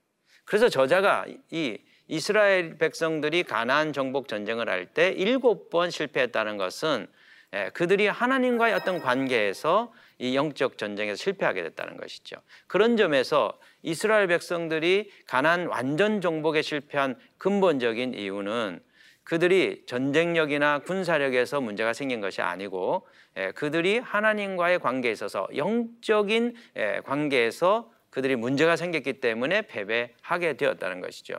그래서 0.46 0.68
저자가 0.68 1.26
이 1.52 1.78
이스라엘 2.10 2.78
백성들이 2.80 3.44
가나안 3.44 3.94
정복 3.94 4.28
전쟁을 4.28 4.68
할 4.68 4.88
때 4.88 5.10
일곱 5.12 5.70
번 5.70 5.92
실패했다는 5.92 6.58
것은 6.58 7.08
예, 7.54 7.70
그들이 7.74 8.08
하나님과의 8.08 8.74
어떤 8.74 9.00
관계에서 9.00 9.94
이 10.18 10.36
영적 10.36 10.78
전쟁에서 10.78 11.16
실패하게 11.16 11.64
됐다는 11.64 11.98
것이죠. 11.98 12.38
그런 12.68 12.98
점에서 12.98 13.58
이스라엘 13.84 14.28
백성들이 14.28 15.12
가난 15.28 15.68
완전 15.68 16.20
정복에 16.20 16.62
실패한 16.64 17.16
근본적인 17.38 18.16
이유는 18.16 18.82
그들이 19.24 19.84
전쟁력이나 19.86 20.80
군사력에서 20.80 21.62
문제가 21.62 21.94
생긴 21.94 22.22
것이 22.22 22.42
아니고 22.42 23.08
예, 23.38 23.52
그들이 23.52 24.00
하나님과의 24.00 24.80
관계에 24.80 25.12
있어서 25.12 25.48
영적인 25.56 26.56
예, 26.78 27.02
관계에서 27.06 27.92
그들이 28.10 28.36
문제가 28.36 28.76
생겼기 28.76 29.20
때문에 29.22 29.62
패배하게 29.64 30.58
되었다는 30.58 31.02
것이죠. 31.02 31.36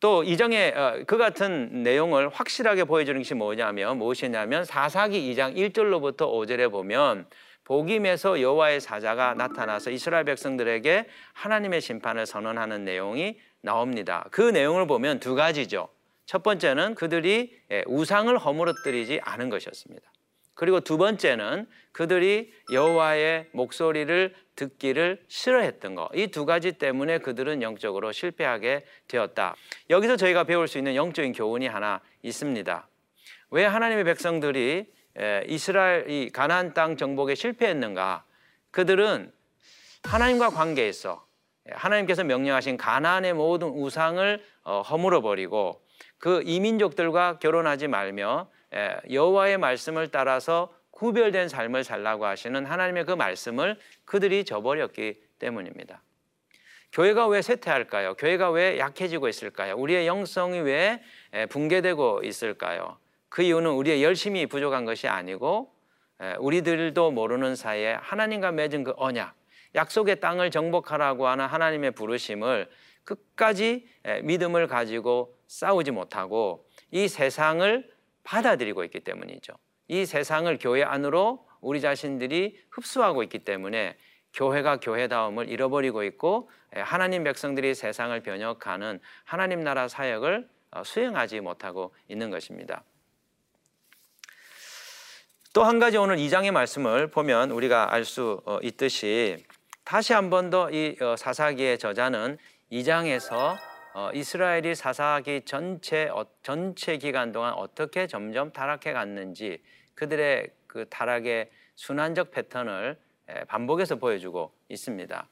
또 0.00 0.22
이장의 0.22 0.74
어, 0.76 1.02
그 1.06 1.16
같은 1.16 1.82
내용을 1.82 2.28
확실하게 2.28 2.84
보여주는 2.84 3.20
것이 3.20 3.34
뭐냐면 3.34 3.98
무엇이냐면 3.98 4.64
사사기 4.64 5.34
2장 5.34 5.56
1절로부터 5.56 6.20
5절에 6.20 6.70
보면 6.70 7.26
복임에서 7.64 8.40
여호와의 8.40 8.80
사자가 8.80 9.34
나타나서 9.34 9.90
이스라엘 9.90 10.24
백성들에게 10.24 11.06
하나님의 11.34 11.80
심판을 11.80 12.24
선언하는 12.24 12.84
내용이 12.84 13.38
나옵니다. 13.60 14.24
그 14.30 14.40
내용을 14.40 14.86
보면 14.86 15.20
두 15.20 15.34
가지죠. 15.34 15.88
첫 16.24 16.42
번째는 16.42 16.94
그들이 16.94 17.58
예, 17.70 17.84
우상을 17.86 18.36
허물어뜨리지 18.38 19.20
않은 19.22 19.50
것이었습니다. 19.50 20.10
그리고 20.58 20.80
두 20.80 20.98
번째는 20.98 21.68
그들이 21.92 22.52
여호와의 22.72 23.46
목소리를 23.52 24.34
듣기를 24.56 25.22
싫어했던 25.28 25.94
것. 25.94 26.10
이두 26.16 26.46
가지 26.46 26.72
때문에 26.72 27.18
그들은 27.18 27.62
영적으로 27.62 28.10
실패하게 28.10 28.84
되었다. 29.06 29.54
여기서 29.88 30.16
저희가 30.16 30.42
배울 30.42 30.66
수 30.66 30.78
있는 30.78 30.96
영적인 30.96 31.32
교훈이 31.32 31.68
하나 31.68 32.00
있습니다. 32.22 32.88
왜 33.50 33.64
하나님의 33.66 34.02
백성들이 34.02 34.86
이스라엘 35.46 36.10
이 36.10 36.28
가나안 36.30 36.74
땅 36.74 36.96
정복에 36.96 37.36
실패했는가? 37.36 38.24
그들은 38.72 39.30
하나님과 40.02 40.50
관계에서 40.50 41.24
하나님께서 41.70 42.24
명령하신 42.24 42.78
가나안의 42.78 43.34
모든 43.34 43.68
우상을 43.68 44.42
어, 44.64 44.80
허물어 44.80 45.20
버리고 45.20 45.80
그 46.18 46.42
이민족들과 46.44 47.38
결혼하지 47.38 47.86
말며 47.86 48.50
여호와의 49.10 49.58
말씀을 49.58 50.08
따라서 50.08 50.72
구별된 50.90 51.48
삶을 51.48 51.84
살라고 51.84 52.26
하시는 52.26 52.66
하나님의 52.66 53.04
그 53.04 53.12
말씀을 53.12 53.78
그들이 54.04 54.44
저버렸기 54.44 55.22
때문입니다. 55.38 56.02
교회가 56.90 57.28
왜 57.28 57.42
쇠퇴할까요? 57.42 58.14
교회가 58.14 58.50
왜 58.50 58.78
약해지고 58.78 59.28
있을까요? 59.28 59.76
우리의 59.76 60.06
영성이 60.06 60.58
왜 60.60 61.02
붕괴되고 61.50 62.22
있을까요? 62.24 62.98
그 63.28 63.42
이유는 63.42 63.70
우리의 63.72 64.02
열심이 64.02 64.46
부족한 64.46 64.84
것이 64.84 65.06
아니고 65.06 65.72
우리들도 66.38 67.10
모르는 67.10 67.54
사이에 67.56 67.92
하나님과 68.00 68.52
맺은 68.52 68.84
그 68.84 68.94
언약, 68.96 69.34
약속의 69.74 70.20
땅을 70.20 70.50
정복하라고 70.50 71.28
하는 71.28 71.46
하나님의 71.46 71.90
부르심을 71.92 72.68
끝까지 73.04 73.86
믿음을 74.22 74.66
가지고 74.66 75.36
싸우지 75.46 75.90
못하고 75.90 76.66
이 76.90 77.06
세상을 77.06 77.97
받아들이고 78.28 78.84
있기 78.84 79.00
때문이죠. 79.00 79.54
이 79.88 80.04
세상을 80.04 80.58
교회 80.60 80.82
안으로 80.82 81.46
우리 81.62 81.80
자신들이 81.80 82.60
흡수하고 82.70 83.22
있기 83.22 83.38
때문에 83.38 83.96
교회가 84.34 84.80
교회다움을 84.80 85.48
잃어버리고 85.48 86.04
있고 86.04 86.50
하나님 86.70 87.24
백성들이 87.24 87.74
세상을 87.74 88.20
변혁하는 88.22 89.00
하나님 89.24 89.64
나라 89.64 89.88
사역을 89.88 90.46
어, 90.72 90.84
수행하지 90.84 91.40
못하고 91.40 91.94
있는 92.08 92.28
것입니다. 92.30 92.84
또 95.54 95.64
한 95.64 95.78
가지 95.78 95.96
오늘 95.96 96.16
2장의 96.18 96.50
말씀을 96.50 97.10
보면 97.10 97.50
우리가 97.50 97.94
알수 97.94 98.42
어, 98.44 98.58
있듯이 98.62 99.42
다시 99.84 100.12
한 100.12 100.28
번 100.28 100.50
더이 100.50 100.98
어, 101.00 101.16
사사기의 101.16 101.78
저자는 101.78 102.36
2장에서 102.70 103.56
어, 103.98 104.12
이스라엘이 104.14 104.76
사사기 104.76 105.40
전체 105.44 106.08
어, 106.08 106.24
전체 106.44 106.98
기간 106.98 107.32
동안 107.32 107.54
어떻게 107.54 108.06
점점 108.06 108.52
타락해 108.52 108.92
갔는지 108.92 109.60
그들의 109.94 110.50
그 110.68 110.88
타락의 110.88 111.50
순환적 111.74 112.30
패턴을 112.30 112.96
반복해서 113.48 113.96
보여주고 113.96 114.52
있습니다. 114.68 115.28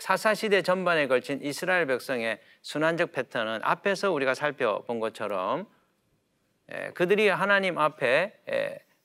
사사 0.00 0.34
시대 0.34 0.60
전반에 0.60 1.06
걸친 1.06 1.40
이스라엘 1.42 1.86
백성의 1.86 2.40
순환적 2.60 3.12
패턴은 3.12 3.60
앞에서 3.62 4.12
우리가 4.12 4.34
살펴본 4.34 5.00
것처럼 5.00 5.66
그들이 6.94 7.28
하나님 7.28 7.78
앞에 7.78 8.34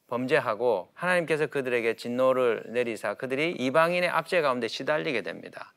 범죄하고 0.08 0.90
하나님께서 0.94 1.48
그들에게 1.48 1.96
진노를 1.96 2.66
내리사 2.68 3.14
그들이 3.14 3.52
이방인의 3.52 4.10
압제 4.10 4.42
가운데 4.42 4.68
시달리게 4.68 5.22
됩니다. 5.22 5.74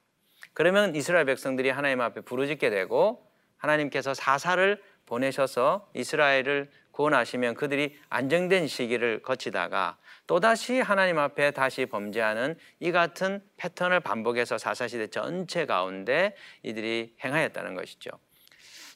그러면 0.54 0.96
이스라엘 0.96 1.24
백성들이 1.24 1.70
하나님 1.70 2.00
앞에 2.00 2.22
부르짖게 2.22 2.70
되고 2.70 3.27
하나님께서 3.58 4.14
사사를 4.14 4.82
보내셔서 5.06 5.88
이스라엘을 5.94 6.70
구원하시면 6.90 7.54
그들이 7.54 7.96
안정된 8.08 8.66
시기를 8.66 9.22
거치다가 9.22 9.96
또다시 10.26 10.80
하나님 10.80 11.18
앞에 11.18 11.52
다시 11.52 11.86
범죄하는 11.86 12.56
이 12.80 12.90
같은 12.90 13.40
패턴을 13.56 14.00
반복해서 14.00 14.58
사사시대 14.58 15.06
전체 15.08 15.64
가운데 15.64 16.34
이들이 16.62 17.14
행하였다는 17.24 17.74
것이죠. 17.74 18.10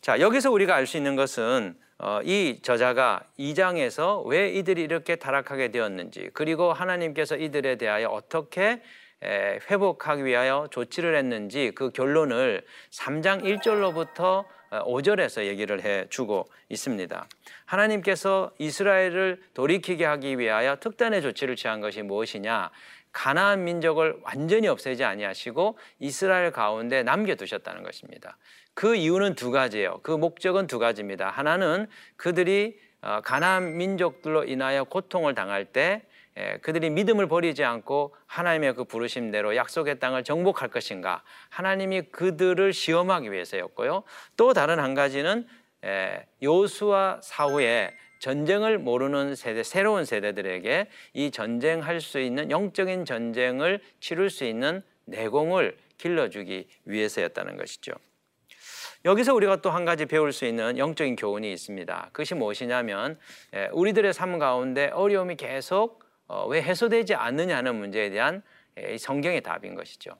자, 0.00 0.18
여기서 0.18 0.50
우리가 0.50 0.74
알 0.74 0.86
수 0.86 0.96
있는 0.96 1.14
것은 1.14 1.78
어, 1.98 2.20
이 2.24 2.58
저자가 2.62 3.22
2장에서 3.38 4.24
왜 4.26 4.50
이들이 4.50 4.82
이렇게 4.82 5.14
타락하게 5.14 5.70
되었는지 5.70 6.30
그리고 6.34 6.72
하나님께서 6.72 7.36
이들에 7.36 7.76
대하여 7.76 8.08
어떻게 8.08 8.82
회복하기 9.22 10.24
위하여 10.24 10.68
조치를 10.70 11.16
했는지 11.16 11.72
그 11.74 11.90
결론을 11.90 12.62
3장 12.90 13.42
1절로부터 13.42 14.44
5절에서 14.70 15.42
어, 15.42 15.44
얘기를 15.44 15.82
해 15.84 16.06
주고 16.08 16.48
있습니다. 16.68 17.28
하나님께서 17.66 18.52
이스라엘을 18.58 19.42
돌이키게 19.54 20.04
하기 20.04 20.38
위하여 20.38 20.76
특단의 20.76 21.22
조치를 21.22 21.56
취한 21.56 21.80
것이 21.80 22.02
무엇이냐? 22.02 22.70
가나안 23.12 23.64
민족을 23.64 24.16
완전히 24.22 24.68
없애지 24.68 25.04
아니하시고 25.04 25.78
이스라엘 25.98 26.50
가운데 26.50 27.02
남겨 27.02 27.34
두셨다는 27.34 27.82
것입니다. 27.82 28.38
그 28.74 28.94
이유는 28.96 29.34
두 29.34 29.50
가지예요. 29.50 30.00
그 30.02 30.12
목적은 30.12 30.66
두 30.66 30.78
가지입니다. 30.78 31.28
하나는 31.28 31.86
그들이 32.16 32.78
어, 33.02 33.20
가나안 33.22 33.76
민족들로 33.76 34.44
인하여 34.44 34.84
고통을 34.84 35.34
당할 35.34 35.66
때 35.66 36.02
예, 36.02 36.11
그들이 36.62 36.90
믿음을 36.90 37.28
버리지 37.28 37.62
않고 37.64 38.14
하나님의 38.26 38.74
그 38.74 38.84
부르심대로 38.84 39.54
약속의 39.56 39.98
땅을 39.98 40.24
정복할 40.24 40.68
것인가 40.68 41.22
하나님이 41.50 42.02
그들을 42.10 42.72
시험하기 42.72 43.30
위해서였고요. 43.30 44.02
또 44.36 44.52
다른 44.54 44.78
한 44.78 44.94
가지는 44.94 45.46
예, 45.84 46.26
요수와 46.42 47.20
사후에 47.22 47.92
전쟁을 48.20 48.78
모르는 48.78 49.34
세대, 49.34 49.64
새로운 49.64 50.04
세대들에게 50.04 50.86
이 51.12 51.30
전쟁할 51.32 52.00
수 52.00 52.20
있는 52.20 52.50
영적인 52.52 53.04
전쟁을 53.04 53.80
치룰 53.98 54.30
수 54.30 54.44
있는 54.44 54.82
내공을 55.06 55.76
길러주기 55.98 56.68
위해서였다는 56.84 57.56
것이죠. 57.56 57.92
여기서 59.04 59.34
우리가 59.34 59.56
또 59.56 59.70
한 59.70 59.84
가지 59.84 60.06
배울 60.06 60.32
수 60.32 60.46
있는 60.46 60.78
영적인 60.78 61.16
교훈이 61.16 61.52
있습니다. 61.52 62.10
그것이 62.12 62.36
무엇이냐면 62.36 63.18
예, 63.54 63.68
우리들의 63.72 64.12
삶 64.14 64.38
가운데 64.38 64.86
어려움이 64.94 65.34
계속 65.34 66.00
어, 66.00 66.01
왜 66.48 66.62
해소되지 66.62 67.14
않느냐는 67.14 67.76
문제에 67.76 68.10
대한 68.10 68.42
예, 68.76 68.96
성경의 68.96 69.42
답인 69.42 69.74
것이죠. 69.74 70.12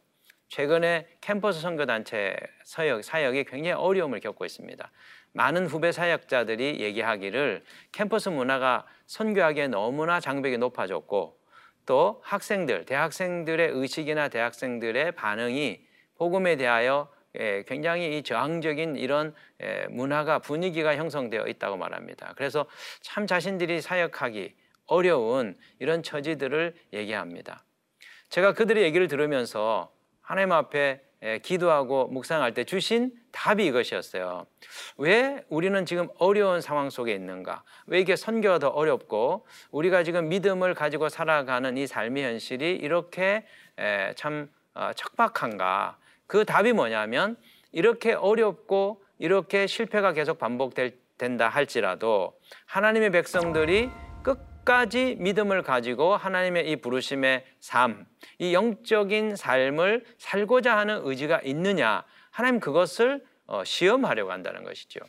최근에 0.48 1.07
캠퍼스 1.22 1.61
선교단체 1.61 2.37
사역, 2.64 3.05
사역이 3.05 3.44
굉장히 3.44 3.72
어려움을 3.72 4.20
겪고 4.20 4.44
있습니다. 4.44 4.90
많은 5.33 5.66
후배 5.66 5.92
사역자들이 5.92 6.81
얘기하기를 6.81 7.64
캠퍼스 7.90 8.29
문화가 8.29 8.85
선교하기에 9.07 9.68
너무나 9.68 10.20
장벽이 10.20 10.59
높아졌고 10.59 11.38
또 11.87 12.20
학생들, 12.22 12.85
대학생들의 12.85 13.70
의식이나 13.70 14.29
대학생들의 14.29 15.12
반응이 15.12 15.81
복음에 16.16 16.57
대하여 16.57 17.11
예, 17.38 17.64
굉장히 17.66 18.18
이 18.18 18.22
저항적인 18.22 18.96
이런 18.96 19.35
예, 19.62 19.87
문화가 19.88 20.38
분위기가 20.38 20.96
형성되어 20.96 21.46
있다고 21.46 21.79
말합니다. 21.79 22.35
그래서 22.37 22.66
참 23.01 23.27
자신들이 23.27 23.81
사역하기 23.81 24.55
어려운 24.92 25.57
이런 25.78 26.02
처지들을 26.02 26.74
얘기합니다. 26.92 27.64
제가 28.28 28.52
그들의 28.52 28.83
얘기를 28.85 29.09
들으면서 29.09 29.90
하나님 30.20 30.52
앞에 30.52 31.00
기도하고 31.42 32.09
묵상할 32.09 32.52
때 32.52 32.64
주신 32.64 33.12
답이 33.31 33.64
이것이었어요. 33.66 34.46
왜 34.98 35.44
우리는 35.48 35.87
지금 35.87 36.09
어려운 36.18 36.61
상황 36.61 36.90
속에 36.90 37.14
있는가? 37.14 37.62
왜 37.87 38.00
이게 38.00 38.16
선교가 38.16 38.59
더 38.59 38.68
어렵고 38.68 39.46
우리가 39.70 40.02
지금 40.02 40.28
믿음을 40.28 40.74
가지고 40.74 41.09
살아가는 41.09 41.76
이 41.76 41.87
삶의 41.87 42.24
현실이 42.24 42.72
이렇게 42.72 43.46
참 44.16 44.50
어, 44.74 44.90
척박한가? 44.94 45.98
그 46.26 46.44
답이 46.44 46.72
뭐냐면 46.72 47.37
이렇게 47.72 48.12
어렵고 48.14 49.02
이렇게 49.18 49.66
실패가 49.66 50.12
계속 50.12 50.38
반복된다 50.38 51.48
할지라도 51.48 52.38
하나님의 52.66 53.11
백성들이 53.11 53.90
끝 54.22 54.51
까지 54.64 55.16
믿음을 55.18 55.62
가지고 55.62 56.16
하나님의 56.16 56.70
이 56.70 56.77
부르심의 56.77 57.44
삶, 57.61 58.07
이 58.38 58.55
영적인 58.55 59.37
삶을 59.37 60.05
살고자 60.18 60.77
하는 60.77 61.01
의지가 61.03 61.40
있느냐, 61.44 62.05
하나님 62.31 62.61
그것을 62.61 63.25
어, 63.46 63.64
시험하려고 63.64 64.31
한다는 64.31 64.62
것이죠. 64.64 65.01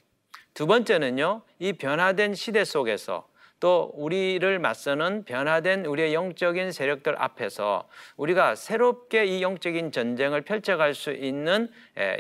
두 0.54 0.68
번째는요, 0.68 1.44
이 1.60 1.74
변화된 1.74 2.34
시대 2.36 2.64
속에서 2.64 3.28
또 3.64 3.94
우리를 3.94 4.60
맞서는 4.60 5.24
변화된 5.24 5.86
우리의 5.86 6.14
영적인 6.14 6.74
세력들 6.74 7.16
앞에서 7.18 7.88
우리가 8.18 8.56
새롭게 8.56 9.24
이 9.24 9.42
영적인 9.42 9.94
전쟁을 9.94 10.42
펼쳐갈 10.42 10.94
수 10.94 11.14
있는 11.14 11.70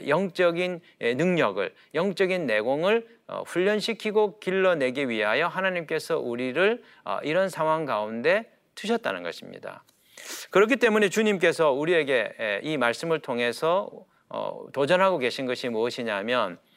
영적인 0.08 0.79
능력을, 1.01 1.73
영적인 1.95 2.45
내공을 2.45 3.06
어, 3.27 3.43
훈련시키고 3.45 4.39
길러내기 4.39 5.10
위하여 5.10 5.47
하나님께서 5.47 6.17
우리를 6.17 6.82
어, 7.03 7.19
이런 7.23 7.49
상황 7.49 7.84
가운데 7.84 8.49
두셨다는 8.75 9.21
것입니다. 9.23 9.84
그렇기 10.49 10.77
때문에 10.77 11.10
주님께서 11.10 11.71
우리에게 11.71 12.62
이 12.63 12.77
말씀을 12.77 13.19
통해서 13.19 13.89
어, 14.29 14.65
도전하고 14.71 15.17
계신 15.17 15.45
것이 15.45 15.67
무엇이냐면 15.67 16.53
예, 16.53 16.72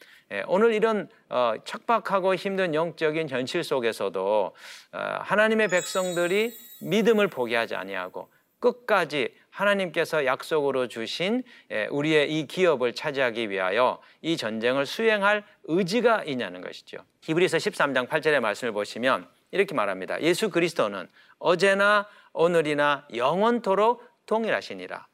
오늘 0.48 0.74
이런 0.74 1.08
어, 1.28 1.54
척박하고 1.64 2.34
힘든 2.34 2.74
영적인 2.74 3.28
현실 3.28 3.62
속에서도 3.62 4.52
어, 4.92 4.98
하나님의 5.20 5.68
백성들이 5.68 6.52
믿음을 6.82 7.28
포기하지 7.28 7.74
아니하고 7.74 8.28
끝까지 8.58 9.34
하나님께서 9.50 10.26
약속으로 10.26 10.88
주신 10.88 11.42
예, 11.70 11.86
우리의 11.86 12.38
이 12.38 12.46
기업을 12.46 12.92
차지하기 12.92 13.48
위하여 13.50 14.00
이 14.20 14.36
전쟁을 14.36 14.84
수행할 14.84 15.44
의지가 15.64 16.24
있냐는 16.24 16.60
것이죠. 16.60 16.98
히브리서 17.22 17.56
13장 17.58 18.08
8절의 18.08 18.40
말씀을 18.40 18.72
보시면 18.72 19.28
이렇게 19.52 19.74
말합니다. 19.74 20.20
예수 20.22 20.50
그리스도는 20.50 21.08
어제나 21.38 22.06
오늘이나 22.32 23.06
영원토록 23.14 24.04
동일하시니라. 24.26 25.06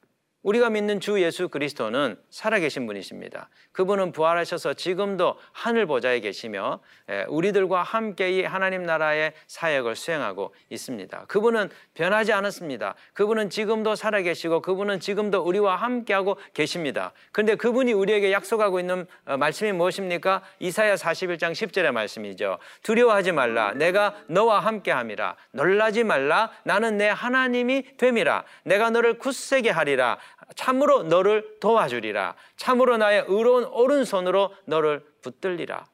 우리가 0.43 0.71
믿는 0.71 0.99
주 0.99 1.23
예수 1.23 1.49
그리스도는 1.49 2.17
살아계신 2.31 2.87
분이십니다. 2.87 3.49
그분은 3.71 4.13
부활하셔서 4.13 4.75
지금도 4.75 5.37
하늘 5.53 5.87
보좌에 5.87 6.21
계시며 6.21 6.81
예, 7.11 7.25
우리들과 7.29 7.83
함께 7.83 8.31
이 8.33 8.43
하나님 8.43 8.83
나라의 8.83 9.35
사역을 9.47 9.95
수행하고 9.95 10.55
있습니다. 10.69 11.27
그분은 11.27 11.71
변하지 11.95 12.33
않았습니다. 12.33 12.95
그분은 13.15 13.51
지금도 13.51 13.95
살아계시고 13.95 14.63
그분은 14.63 14.99
지금도 15.01 15.43
우리와 15.43 15.77
함께하고 15.77 16.37
계십니다. 16.55 17.13
그런데 17.31 17.55
그분이 17.55 17.93
우리에게 17.93 18.33
약속하고 18.33 18.81
있는 18.81 19.07
어, 19.27 19.37
말씀이 19.37 19.73
무엇입니까? 19.73 20.43
이사야 20.59 20.97
41장 20.97 21.53
10절의 21.53 21.93
말씀이죠. 21.93 22.59
두려워하지 22.83 23.33
말라. 23.33 23.73
내가 23.75 24.17
너와 24.27 24.61
함께함이라. 24.61 25.37
놀라지 25.53 26.03
말라. 26.03 26.51
나는 26.65 26.99
내 26.99 27.09
하나님이 27.09 27.97
됨이라. 27.97 28.45
내가 28.65 28.91
너를 28.91 29.19
굳세게 29.19 29.71
하리라. 29.71 30.19
참으로 30.55 31.03
너를 31.03 31.59
도와주리라. 31.61 32.35
참으로 32.57 32.97
나의 32.97 33.25
의로운 33.29 33.65
오른손으로 33.65 34.55
너를 34.67 35.05
붙들리라. 35.23 35.87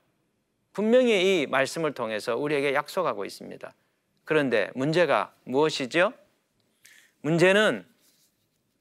분명히 0.73 1.43
이 1.43 1.47
말씀을 1.47 1.93
통해서 1.93 2.37
우리에게 2.37 2.75
약속하고 2.75 3.25
있습니다. 3.25 3.75
그런데 4.25 4.71
문제가 4.75 5.33
무엇이죠? 5.45 6.13
문제는 7.23 7.87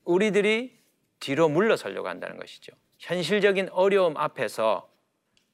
우리들이 0.04 0.78
뒤로 1.20 1.50
물러서려고 1.50 2.08
한다는 2.08 2.38
것이죠. 2.38 2.74
현실적인 3.00 3.70
어려움 3.72 4.18
앞에서 4.18 4.90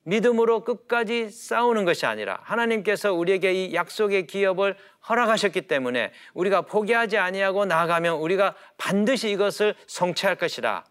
믿음으로 0.04 0.64
끝까지 0.64 1.30
싸우는 1.30 1.86
것이 1.86 2.06
아니라 2.06 2.40
하나님께서 2.44 3.14
우리에게 3.14 3.54
이 3.54 3.74
약속의 3.74 4.28
기업을 4.28 4.76
허락하셨기 5.08 5.62
때문에 5.64 6.12
우리가 6.34 6.62
포기하지 6.64 7.18
아니하고 7.18 7.66
나아가면 7.66 8.18
우리가 8.18 8.56
반드시 8.78 9.32
이것을 9.32 9.76
성취할 9.88 10.36
것이라 10.36 10.84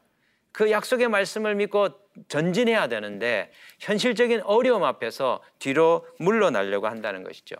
그 0.53 0.70
약속의 0.70 1.09
말씀을 1.09 1.55
믿고 1.55 1.88
전진해야 2.29 2.88
되는데 2.88 3.51
현실적인 3.81 4.42
어려움 4.42 4.85
앞에서 4.85 5.42
뒤로 5.59 6.07
물러나려고 6.18 6.87
한다는 6.87 7.25
것이죠. 7.25 7.57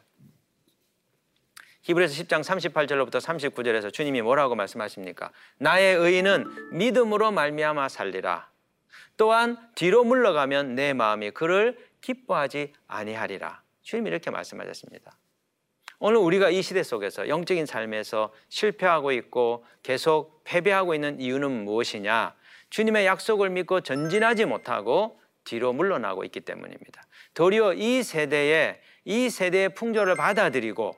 히브리서 1.82 2.22
10장 2.22 2.44
38절로부터 2.44 3.20
39절에서 3.20 3.92
주님이 3.92 4.22
뭐라고 4.22 4.54
말씀하십니까? 4.54 5.32
나의 5.58 5.96
의인은 5.96 6.76
믿음으로 6.76 7.32
말미암아 7.32 7.88
살리라. 7.88 8.51
또한 9.16 9.59
뒤로 9.75 10.05
물러가면 10.05 10.75
내 10.75 10.92
마음이 10.92 11.31
그를 11.31 11.77
기뻐하지 12.01 12.72
아니하리라. 12.87 13.62
주님이 13.83 14.11
이렇게 14.11 14.31
말씀하셨습니다. 14.31 15.16
오늘 15.98 16.18
우리가 16.18 16.51
이 16.51 16.62
시대 16.62 16.83
속에서 16.83 17.29
영적인 17.29 17.64
삶에서 17.66 18.33
실패하고 18.48 19.12
있고 19.12 19.64
계속 19.83 20.42
패배하고 20.44 20.94
있는 20.94 21.20
이유는 21.20 21.64
무엇이냐? 21.64 22.35
주님의 22.70 23.07
약속을 23.07 23.51
믿고 23.51 23.83
전진하지 23.83 24.46
못하고 24.46 25.20
뒤로 25.44 25.72
물러나고 25.72 26.25
있기 26.25 26.40
때문입니다. 26.40 27.03
도리어 27.35 27.75
이 27.75 28.03
세대에 28.03 28.81
이 29.05 29.31
세대의 29.31 29.75
풍조를 29.75 30.16
받아들이고 30.16 30.96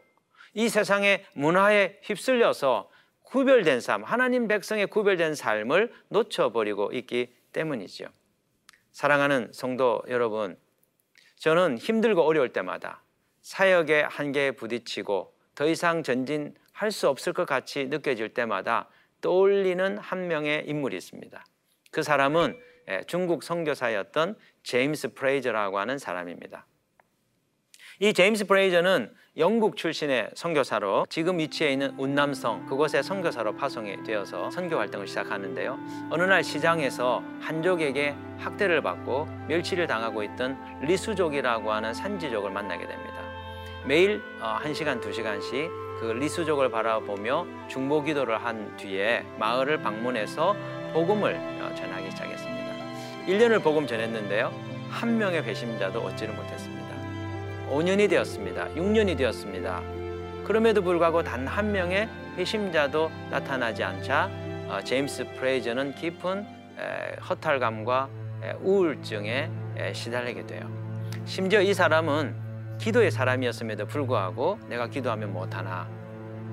이 0.55 0.68
세상의 0.68 1.24
문화에 1.35 1.98
휩쓸려서 2.03 2.90
구별된 3.24 3.81
삶, 3.81 4.05
하나님 4.05 4.46
백성의 4.46 4.87
구별된 4.87 5.35
삶을 5.35 5.92
놓쳐버리고 6.09 6.92
있기 6.92 7.35
때문이죠. 7.54 8.06
사랑하는 8.92 9.50
성도 9.52 10.02
여러분, 10.08 10.58
저는 11.36 11.78
힘들고 11.78 12.22
어려울 12.22 12.52
때마다 12.52 13.02
사역의 13.40 14.08
한계에 14.08 14.50
부딪히고 14.52 15.34
더 15.54 15.66
이상 15.66 16.02
전진할 16.02 16.90
수 16.90 17.08
없을 17.08 17.32
것 17.32 17.46
같이 17.46 17.86
느껴질 17.86 18.34
때마다 18.34 18.88
떠올리는 19.22 19.96
한 19.98 20.28
명의 20.28 20.64
인물이 20.68 20.96
있습니다. 20.96 21.44
그 21.90 22.02
사람은 22.02 22.60
예, 22.88 23.00
중국 23.06 23.42
선교사였던 23.42 24.36
제임스 24.62 25.14
프레이저라고 25.14 25.78
하는 25.78 25.96
사람입니다. 25.96 26.66
이 28.00 28.12
제임스 28.12 28.46
브레이저는 28.46 29.14
영국 29.36 29.76
출신의 29.76 30.30
선교사로 30.34 31.06
지금 31.08 31.40
위치해 31.40 31.72
있는 31.72 31.92
운남성 31.98 32.66
그곳에 32.66 33.02
선교사로 33.02 33.56
파송이 33.56 34.04
되어서 34.04 34.48
선교 34.52 34.76
활동을 34.76 35.08
시작하는데요. 35.08 35.76
어느 36.10 36.22
날 36.22 36.44
시장에서 36.44 37.20
한족에게 37.40 38.14
학대를 38.38 38.80
받고 38.80 39.26
멸치를 39.48 39.88
당하고 39.88 40.22
있던 40.22 40.56
리수족이라고 40.82 41.72
하는 41.72 41.92
산지족을 41.92 42.52
만나게 42.52 42.86
됩니다. 42.86 43.14
매일 43.84 44.22
어, 44.40 44.56
한시간두시간씩 44.60 45.68
그 45.98 46.16
리수족을 46.16 46.70
바라보며 46.70 47.44
중보 47.66 48.04
기도를 48.04 48.44
한 48.44 48.76
뒤에 48.76 49.24
마을을 49.40 49.82
방문해서 49.82 50.54
복음을 50.92 51.34
어, 51.60 51.74
전하기 51.74 52.08
시작했습니다. 52.12 52.74
1년을 53.26 53.64
복음 53.64 53.88
전했는데요. 53.88 54.52
한 54.90 55.18
명의 55.18 55.42
배심자도 55.42 55.98
얻지를 55.98 56.34
못했습니다. 56.34 56.73
5년이 57.74 58.08
되었습니다. 58.08 58.68
6년이 58.68 59.16
되었습니다. 59.16 59.82
그럼에도 60.44 60.80
불구하고 60.82 61.22
단 61.22 61.44
한 61.48 61.72
명의 61.72 62.08
회심자도 62.37 63.10
나타나지 63.30 63.82
않자 63.84 64.30
어, 64.68 64.80
제임스 64.82 65.32
프레이저는 65.38 65.94
깊은 65.94 66.46
허탈감과 67.28 68.08
우울증에 68.60 69.50
시달리게 69.92 70.46
돼요. 70.46 70.68
심지어 71.24 71.60
이 71.60 71.72
사람은 71.74 72.34
기도의 72.78 73.10
사람이었음에도 73.10 73.87
불구하고 73.87 74.58
내가 74.68 74.88
기도하면 74.88 75.32
못하나 75.32 75.88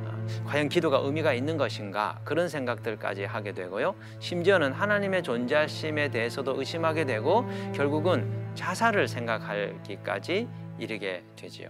어, 0.05 0.25
과연 0.45 0.69
기도가 0.69 0.99
의미가 0.99 1.33
있는 1.33 1.57
것인가 1.57 2.19
그런 2.23 2.47
생각들까지 2.47 3.25
하게 3.25 3.51
되고요. 3.53 3.95
심지어는 4.19 4.71
하나님의 4.73 5.23
존재하심에 5.23 6.09
대해서도 6.09 6.57
의심하게 6.59 7.05
되고 7.05 7.45
결국은 7.73 8.51
자살을 8.55 9.07
생각하기까지 9.07 10.47
이르게 10.85 11.23
되지요. 11.35 11.69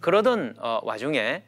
그러던 0.00 0.56
어, 0.58 0.80
와중에 0.82 1.44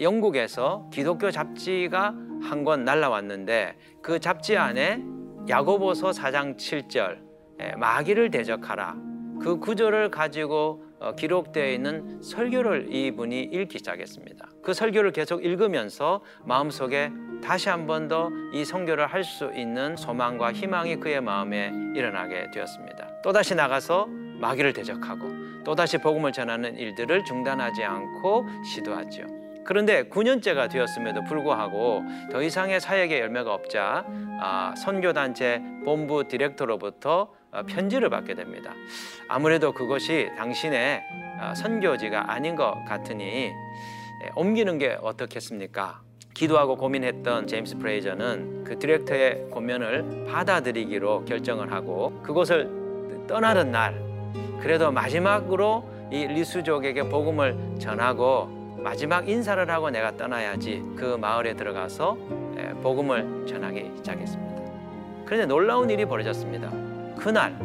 영국에서 0.00 0.88
기독교 0.90 1.30
잡지가 1.30 2.14
한 2.42 2.64
권 2.64 2.84
날라왔는데 2.84 3.76
그 4.02 4.18
잡지 4.18 4.56
안에 4.56 5.02
야고보서 5.48 6.10
4장 6.10 6.56
7절 6.56 7.78
마귀를 7.78 8.30
대적하라 8.30 8.96
그 9.42 9.58
구절을 9.58 10.10
가지고 10.10 10.82
어, 10.82 10.83
기록되어 11.16 11.70
있는 11.72 12.22
설교를 12.22 12.94
이분이 12.94 13.42
읽기 13.42 13.78
시작했습니다. 13.78 14.48
그 14.62 14.72
설교를 14.72 15.12
계속 15.12 15.44
읽으면서 15.44 16.20
마음속에 16.44 17.10
다시 17.42 17.68
한 17.68 17.86
번 17.86 18.08
더 18.08 18.30
이 18.54 18.64
성교를 18.64 19.06
할 19.06 19.24
수 19.24 19.50
있는 19.54 19.96
소망과 19.96 20.52
희망이 20.52 20.96
그의 20.96 21.20
마음에 21.20 21.72
일어나게 21.94 22.50
되었습니다. 22.52 23.20
또다시 23.22 23.54
나가서 23.54 24.06
마귀를 24.40 24.72
대적하고 24.72 25.62
또다시 25.64 25.98
복음을 25.98 26.32
전하는 26.32 26.76
일들을 26.76 27.24
중단하지 27.24 27.84
않고 27.84 28.46
시도하죠. 28.64 29.22
그런데 29.66 30.04
9년째가 30.10 30.70
되었음에도 30.70 31.24
불구하고 31.24 32.02
더 32.30 32.42
이상의 32.42 32.80
사역의 32.80 33.18
열매가 33.20 33.52
없자 33.52 34.04
아, 34.40 34.74
선교단체 34.76 35.62
본부 35.86 36.28
디렉터로부터 36.28 37.22
어, 37.22 37.43
편지를 37.62 38.10
받게 38.10 38.34
됩니다. 38.34 38.72
아무래도 39.28 39.72
그것이 39.72 40.30
당신의 40.36 41.02
아, 41.40 41.54
선교지가 41.54 42.32
아닌 42.32 42.56
것 42.56 42.84
같으니 42.86 43.24
예, 43.24 44.30
옮기는 44.36 44.78
게 44.78 44.96
어떻겠습니까? 45.00 46.02
기도하고 46.32 46.76
고민했던 46.76 47.46
제임스 47.46 47.78
프레이저는 47.78 48.64
그 48.64 48.78
디렉터의 48.78 49.50
고면을 49.50 50.26
받아들이기로 50.28 51.24
결정을 51.24 51.72
하고 51.72 52.20
그곳을 52.22 52.68
떠나는 53.28 53.70
날 53.70 54.02
그래도 54.60 54.90
마지막으로 54.90 55.88
이 56.10 56.26
리수족에게 56.26 57.08
복음을 57.08 57.56
전하고 57.78 58.46
마지막 58.82 59.28
인사를 59.28 59.70
하고 59.70 59.90
내가 59.90 60.16
떠나야지 60.16 60.82
그 60.96 61.16
마을에 61.16 61.54
들어가서 61.54 62.16
복음을 62.82 63.46
전하기 63.46 63.92
시작했습니다. 63.96 64.62
그런데 65.24 65.46
놀라운 65.46 65.88
일이 65.88 66.04
벌어졌습니다. 66.04 66.83
그날 67.18 67.58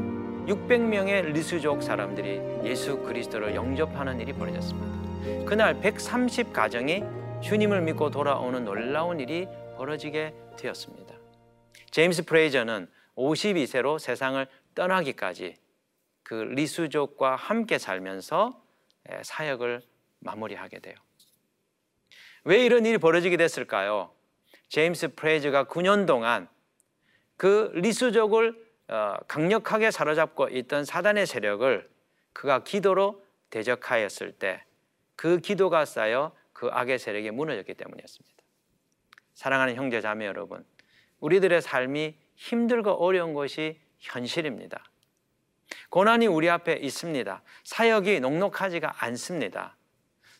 600명의 0.47 1.25
리수족 1.31 1.83
사람들이 1.83 2.41
예수 2.67 2.97
그리스도를 2.99 3.55
영접하는 3.55 4.19
일이 4.19 4.33
벌어졌습니다. 4.33 5.45
그날 5.45 5.79
130 5.79 6.53
가정이 6.53 7.03
주님을 7.41 7.81
믿고 7.81 8.09
돌아오는 8.09 8.63
놀라운 8.63 9.19
일이 9.19 9.47
벌어지게 9.77 10.33
되었습니다. 10.57 11.15
제임스 11.91 12.25
프레이저는 12.25 12.89
52세로 13.15 13.99
세상을 13.99 14.45
떠나기까지 14.75 15.55
그 16.23 16.33
리수족과 16.33 17.35
함께 17.35 17.77
살면서 17.77 18.61
사역을 19.23 19.81
마무리하게 20.19 20.79
돼요. 20.79 20.95
왜 22.43 22.63
이런 22.63 22.85
일이 22.85 22.97
벌어지게 22.97 23.37
됐을까요? 23.37 24.11
제임스 24.69 25.15
프레이저가 25.15 25.65
9년 25.65 26.05
동안 26.05 26.47
그 27.37 27.71
리수족을 27.73 28.49
어, 28.49 28.68
강력하게 29.27 29.91
사로잡고 29.91 30.49
있던 30.49 30.85
사단의 30.85 31.25
세력을 31.27 31.89
그가 32.33 32.63
기도로 32.63 33.23
대적하였을 33.49 34.31
때 34.33 34.63
그 35.19 35.39
기도가 35.39 35.83
쌓여 35.83 36.31
그 36.53 36.69
악의 36.71 36.97
세력이 36.97 37.31
무너졌기 37.31 37.73
때문이었습니다. 37.73 38.37
사랑하는 39.33 39.75
형제 39.75 39.99
자매 39.99 40.25
여러분, 40.25 40.65
우리들의 41.19 41.61
삶이 41.61 42.15
힘들고 42.35 42.91
어려운 42.91 43.33
것이 43.33 43.81
현실입니다. 43.99 44.81
고난이 45.89 46.27
우리 46.27 46.49
앞에 46.49 46.75
있습니다. 46.75 47.41
사역이 47.65 48.21
녹록하지가 48.21 49.03
않습니다. 49.03 49.75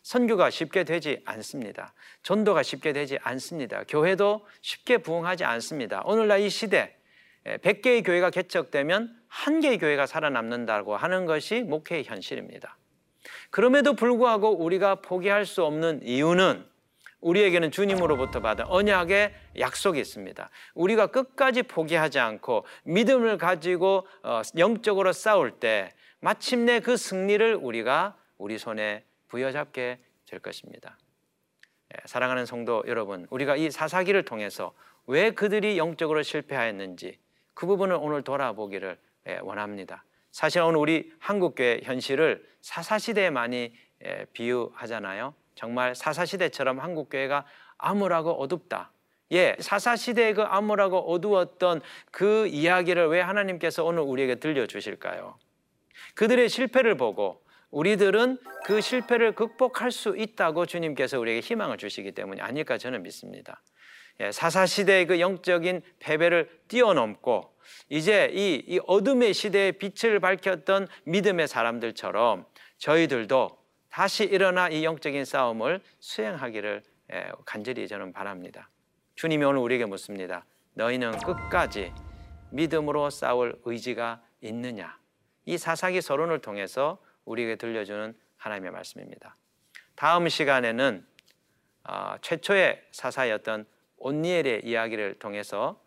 선교가 0.02 0.50
쉽게 0.50 0.86
되지 0.86 1.24
않습니다. 1.26 1.94
전도가 2.24 2.64
쉽게 2.64 2.94
되지 2.94 3.20
않습니다. 3.22 3.84
교회도 3.84 4.48
쉽게 4.62 5.00
부흥하지 5.00 5.44
않습니다. 5.44 6.04
오늘날 6.06 6.40
이 6.40 6.50
시대 6.50 6.96
100개의 7.46 8.06
교회가 8.06 8.30
개척되면 8.30 9.16
한 9.28 9.60
개의 9.60 9.78
교회가 9.78 10.06
살아남는다고 10.06 10.96
하는 10.96 11.26
것이 11.26 11.62
목회의 11.62 12.04
현실입니다. 12.04 12.78
그럼에도 13.50 13.94
불구하고 13.94 14.58
우리가 14.58 14.96
포기할 14.96 15.46
수 15.46 15.64
없는 15.64 16.02
이유는 16.04 16.66
우리에게는 17.22 17.72
주님으로부터 17.72 18.40
받은 18.42 18.66
언약의 18.68 19.34
약속이 19.60 20.00
있습니다. 20.00 20.50
우리가 20.74 21.08
끝까지 21.08 21.64
포기하지 21.64 22.20
않고 22.20 22.66
믿음을 22.84 23.38
가지고 23.38 24.08
어, 24.24 24.42
영적으로 24.58 25.12
싸울 25.12 25.52
때 25.52 25.92
마침내 26.22 26.80
그 26.80 26.98
승리를 26.98 27.56
우리가 27.56 28.16
우리 28.38 28.58
손에 28.58 29.04
부여잡게 29.28 30.00
될 30.26 30.40
것입니다. 30.40 30.98
예, 31.94 32.02
사랑하는 32.06 32.46
성도 32.46 32.84
여러분, 32.88 33.26
우리가 33.30 33.56
이 33.56 33.72
사사기를 33.72 34.24
통해서 34.24 34.74
왜 35.08 35.32
그들이 35.32 35.78
영적으로 35.78 36.22
실패하였는지 36.24 37.18
그 37.60 37.66
부분을 37.66 37.98
오늘 38.00 38.22
돌아보기를 38.22 38.98
예, 39.28 39.40
원합니다. 39.42 40.06
사실 40.32 40.62
오늘 40.62 40.80
우리 40.80 41.12
한국교회 41.20 41.82
현실을 41.84 42.48
사사시대에 42.62 43.32
많이 43.32 43.74
예, 44.06 44.26
비유하잖아요. 44.32 45.34
정말 45.56 45.94
사사시대처럼 45.94 46.80
한국교회가 46.80 47.46
암울하고 47.78 48.32
어둡다. 48.32 48.94
예, 49.34 49.58
사사시대의 49.60 50.36
그 50.36 50.44
암울하고 50.44 51.12
어두웠던 51.12 51.82
그 52.12 52.48
이야기를 52.48 53.08
왜 53.10 53.20
하나님께서 53.20 53.84
오늘 53.84 54.04
우리에게 54.04 54.36
들려주실까요? 54.36 55.38
그들의 56.14 56.48
실패를 56.48 56.96
보고 56.96 57.44
우리들은 57.72 58.38
그 58.64 58.80
실패를 58.80 59.34
극복할 59.34 59.92
수 59.92 60.16
있다고 60.16 60.66
주님께서 60.66 61.20
우리에게 61.20 61.42
희망을 61.42 61.76
주시기 61.78 62.14
때문이 62.14 62.40
아닐까 62.40 62.78
저는 62.78 63.04
믿습니다. 63.04 63.62
예, 64.22 64.32
사사 64.32 64.66
시대의 64.66 65.08
그 65.08 65.20
영적인 65.20 65.82
패배를 66.00 66.50
뛰어넘고 66.68 67.54
이제 67.90 68.30
이, 68.34 68.64
이 68.68 68.80
어둠의 68.86 69.34
시대에 69.34 69.72
빛을 69.74 70.20
밝혔던 70.20 70.88
믿음의 71.06 71.48
사람들처럼 71.48 72.46
저희들도 72.78 73.50
다시 73.90 74.24
일어나 74.26 74.70
이 74.70 74.84
영적인 74.84 75.26
싸움을 75.26 75.82
수행하기를 76.00 76.84
예, 77.14 77.32
간절히 77.46 77.88
저는 77.88 78.14
바랍니다. 78.14 78.70
주님이 79.16 79.46
오늘 79.46 79.60
우리에게 79.60 79.86
묻습니다. 79.86 80.46
너희는 80.74 81.18
끝까지 81.20 81.92
믿음으로 82.52 83.10
싸울 83.10 83.60
의지가 83.64 84.22
있느냐? 84.42 84.98
이 85.46 85.58
사사기 85.58 86.02
서론을 86.02 86.40
통해서 86.40 87.00
우리에게 87.26 87.56
들려주는 87.56 88.16
하나님의 88.38 88.72
말씀입니다. 88.72 89.36
다음 89.96 90.30
시간에는 90.30 91.06
어, 91.86 92.16
최초의 92.22 92.82
사사였던 92.92 93.66
온니엘의 94.00 94.62
이야기를 94.66 95.20
통해서 95.20 95.80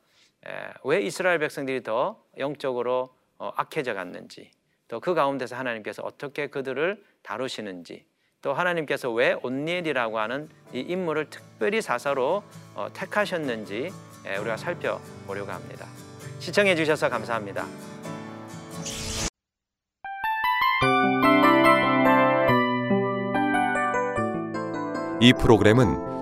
왜 0.84 1.00
이스라엘 1.00 1.38
백성들이 1.38 1.82
더 1.82 2.22
영적으로 2.38 3.14
어, 3.38 3.52
악해져 3.56 3.94
갔는지 3.94 4.50
또 4.88 5.00
그 5.00 5.14
가운데서 5.14 5.56
하나님께서 5.56 6.02
어떻게 6.02 6.48
그들을 6.48 7.02
다루시는지 7.22 8.04
또 8.42 8.52
하나님께서 8.52 9.10
왜 9.10 9.36
온니엘이라고 9.42 10.18
하는 10.18 10.48
이 10.72 10.80
인물을 10.80 11.30
특별히 11.30 11.80
사사로 11.80 12.42
어, 12.74 12.88
택하셨는지 12.92 13.90
우리가 14.40 14.56
살펴보려고 14.56 15.50
합니다. 15.50 15.86
시청해 16.40 16.74
주셔서 16.76 17.08
감사합니다. 17.08 17.66
이 25.20 25.32
프로그램은 25.32 26.21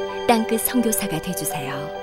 땅끝 0.31 0.61
성교사가 0.61 1.21
되주세요 1.21 2.00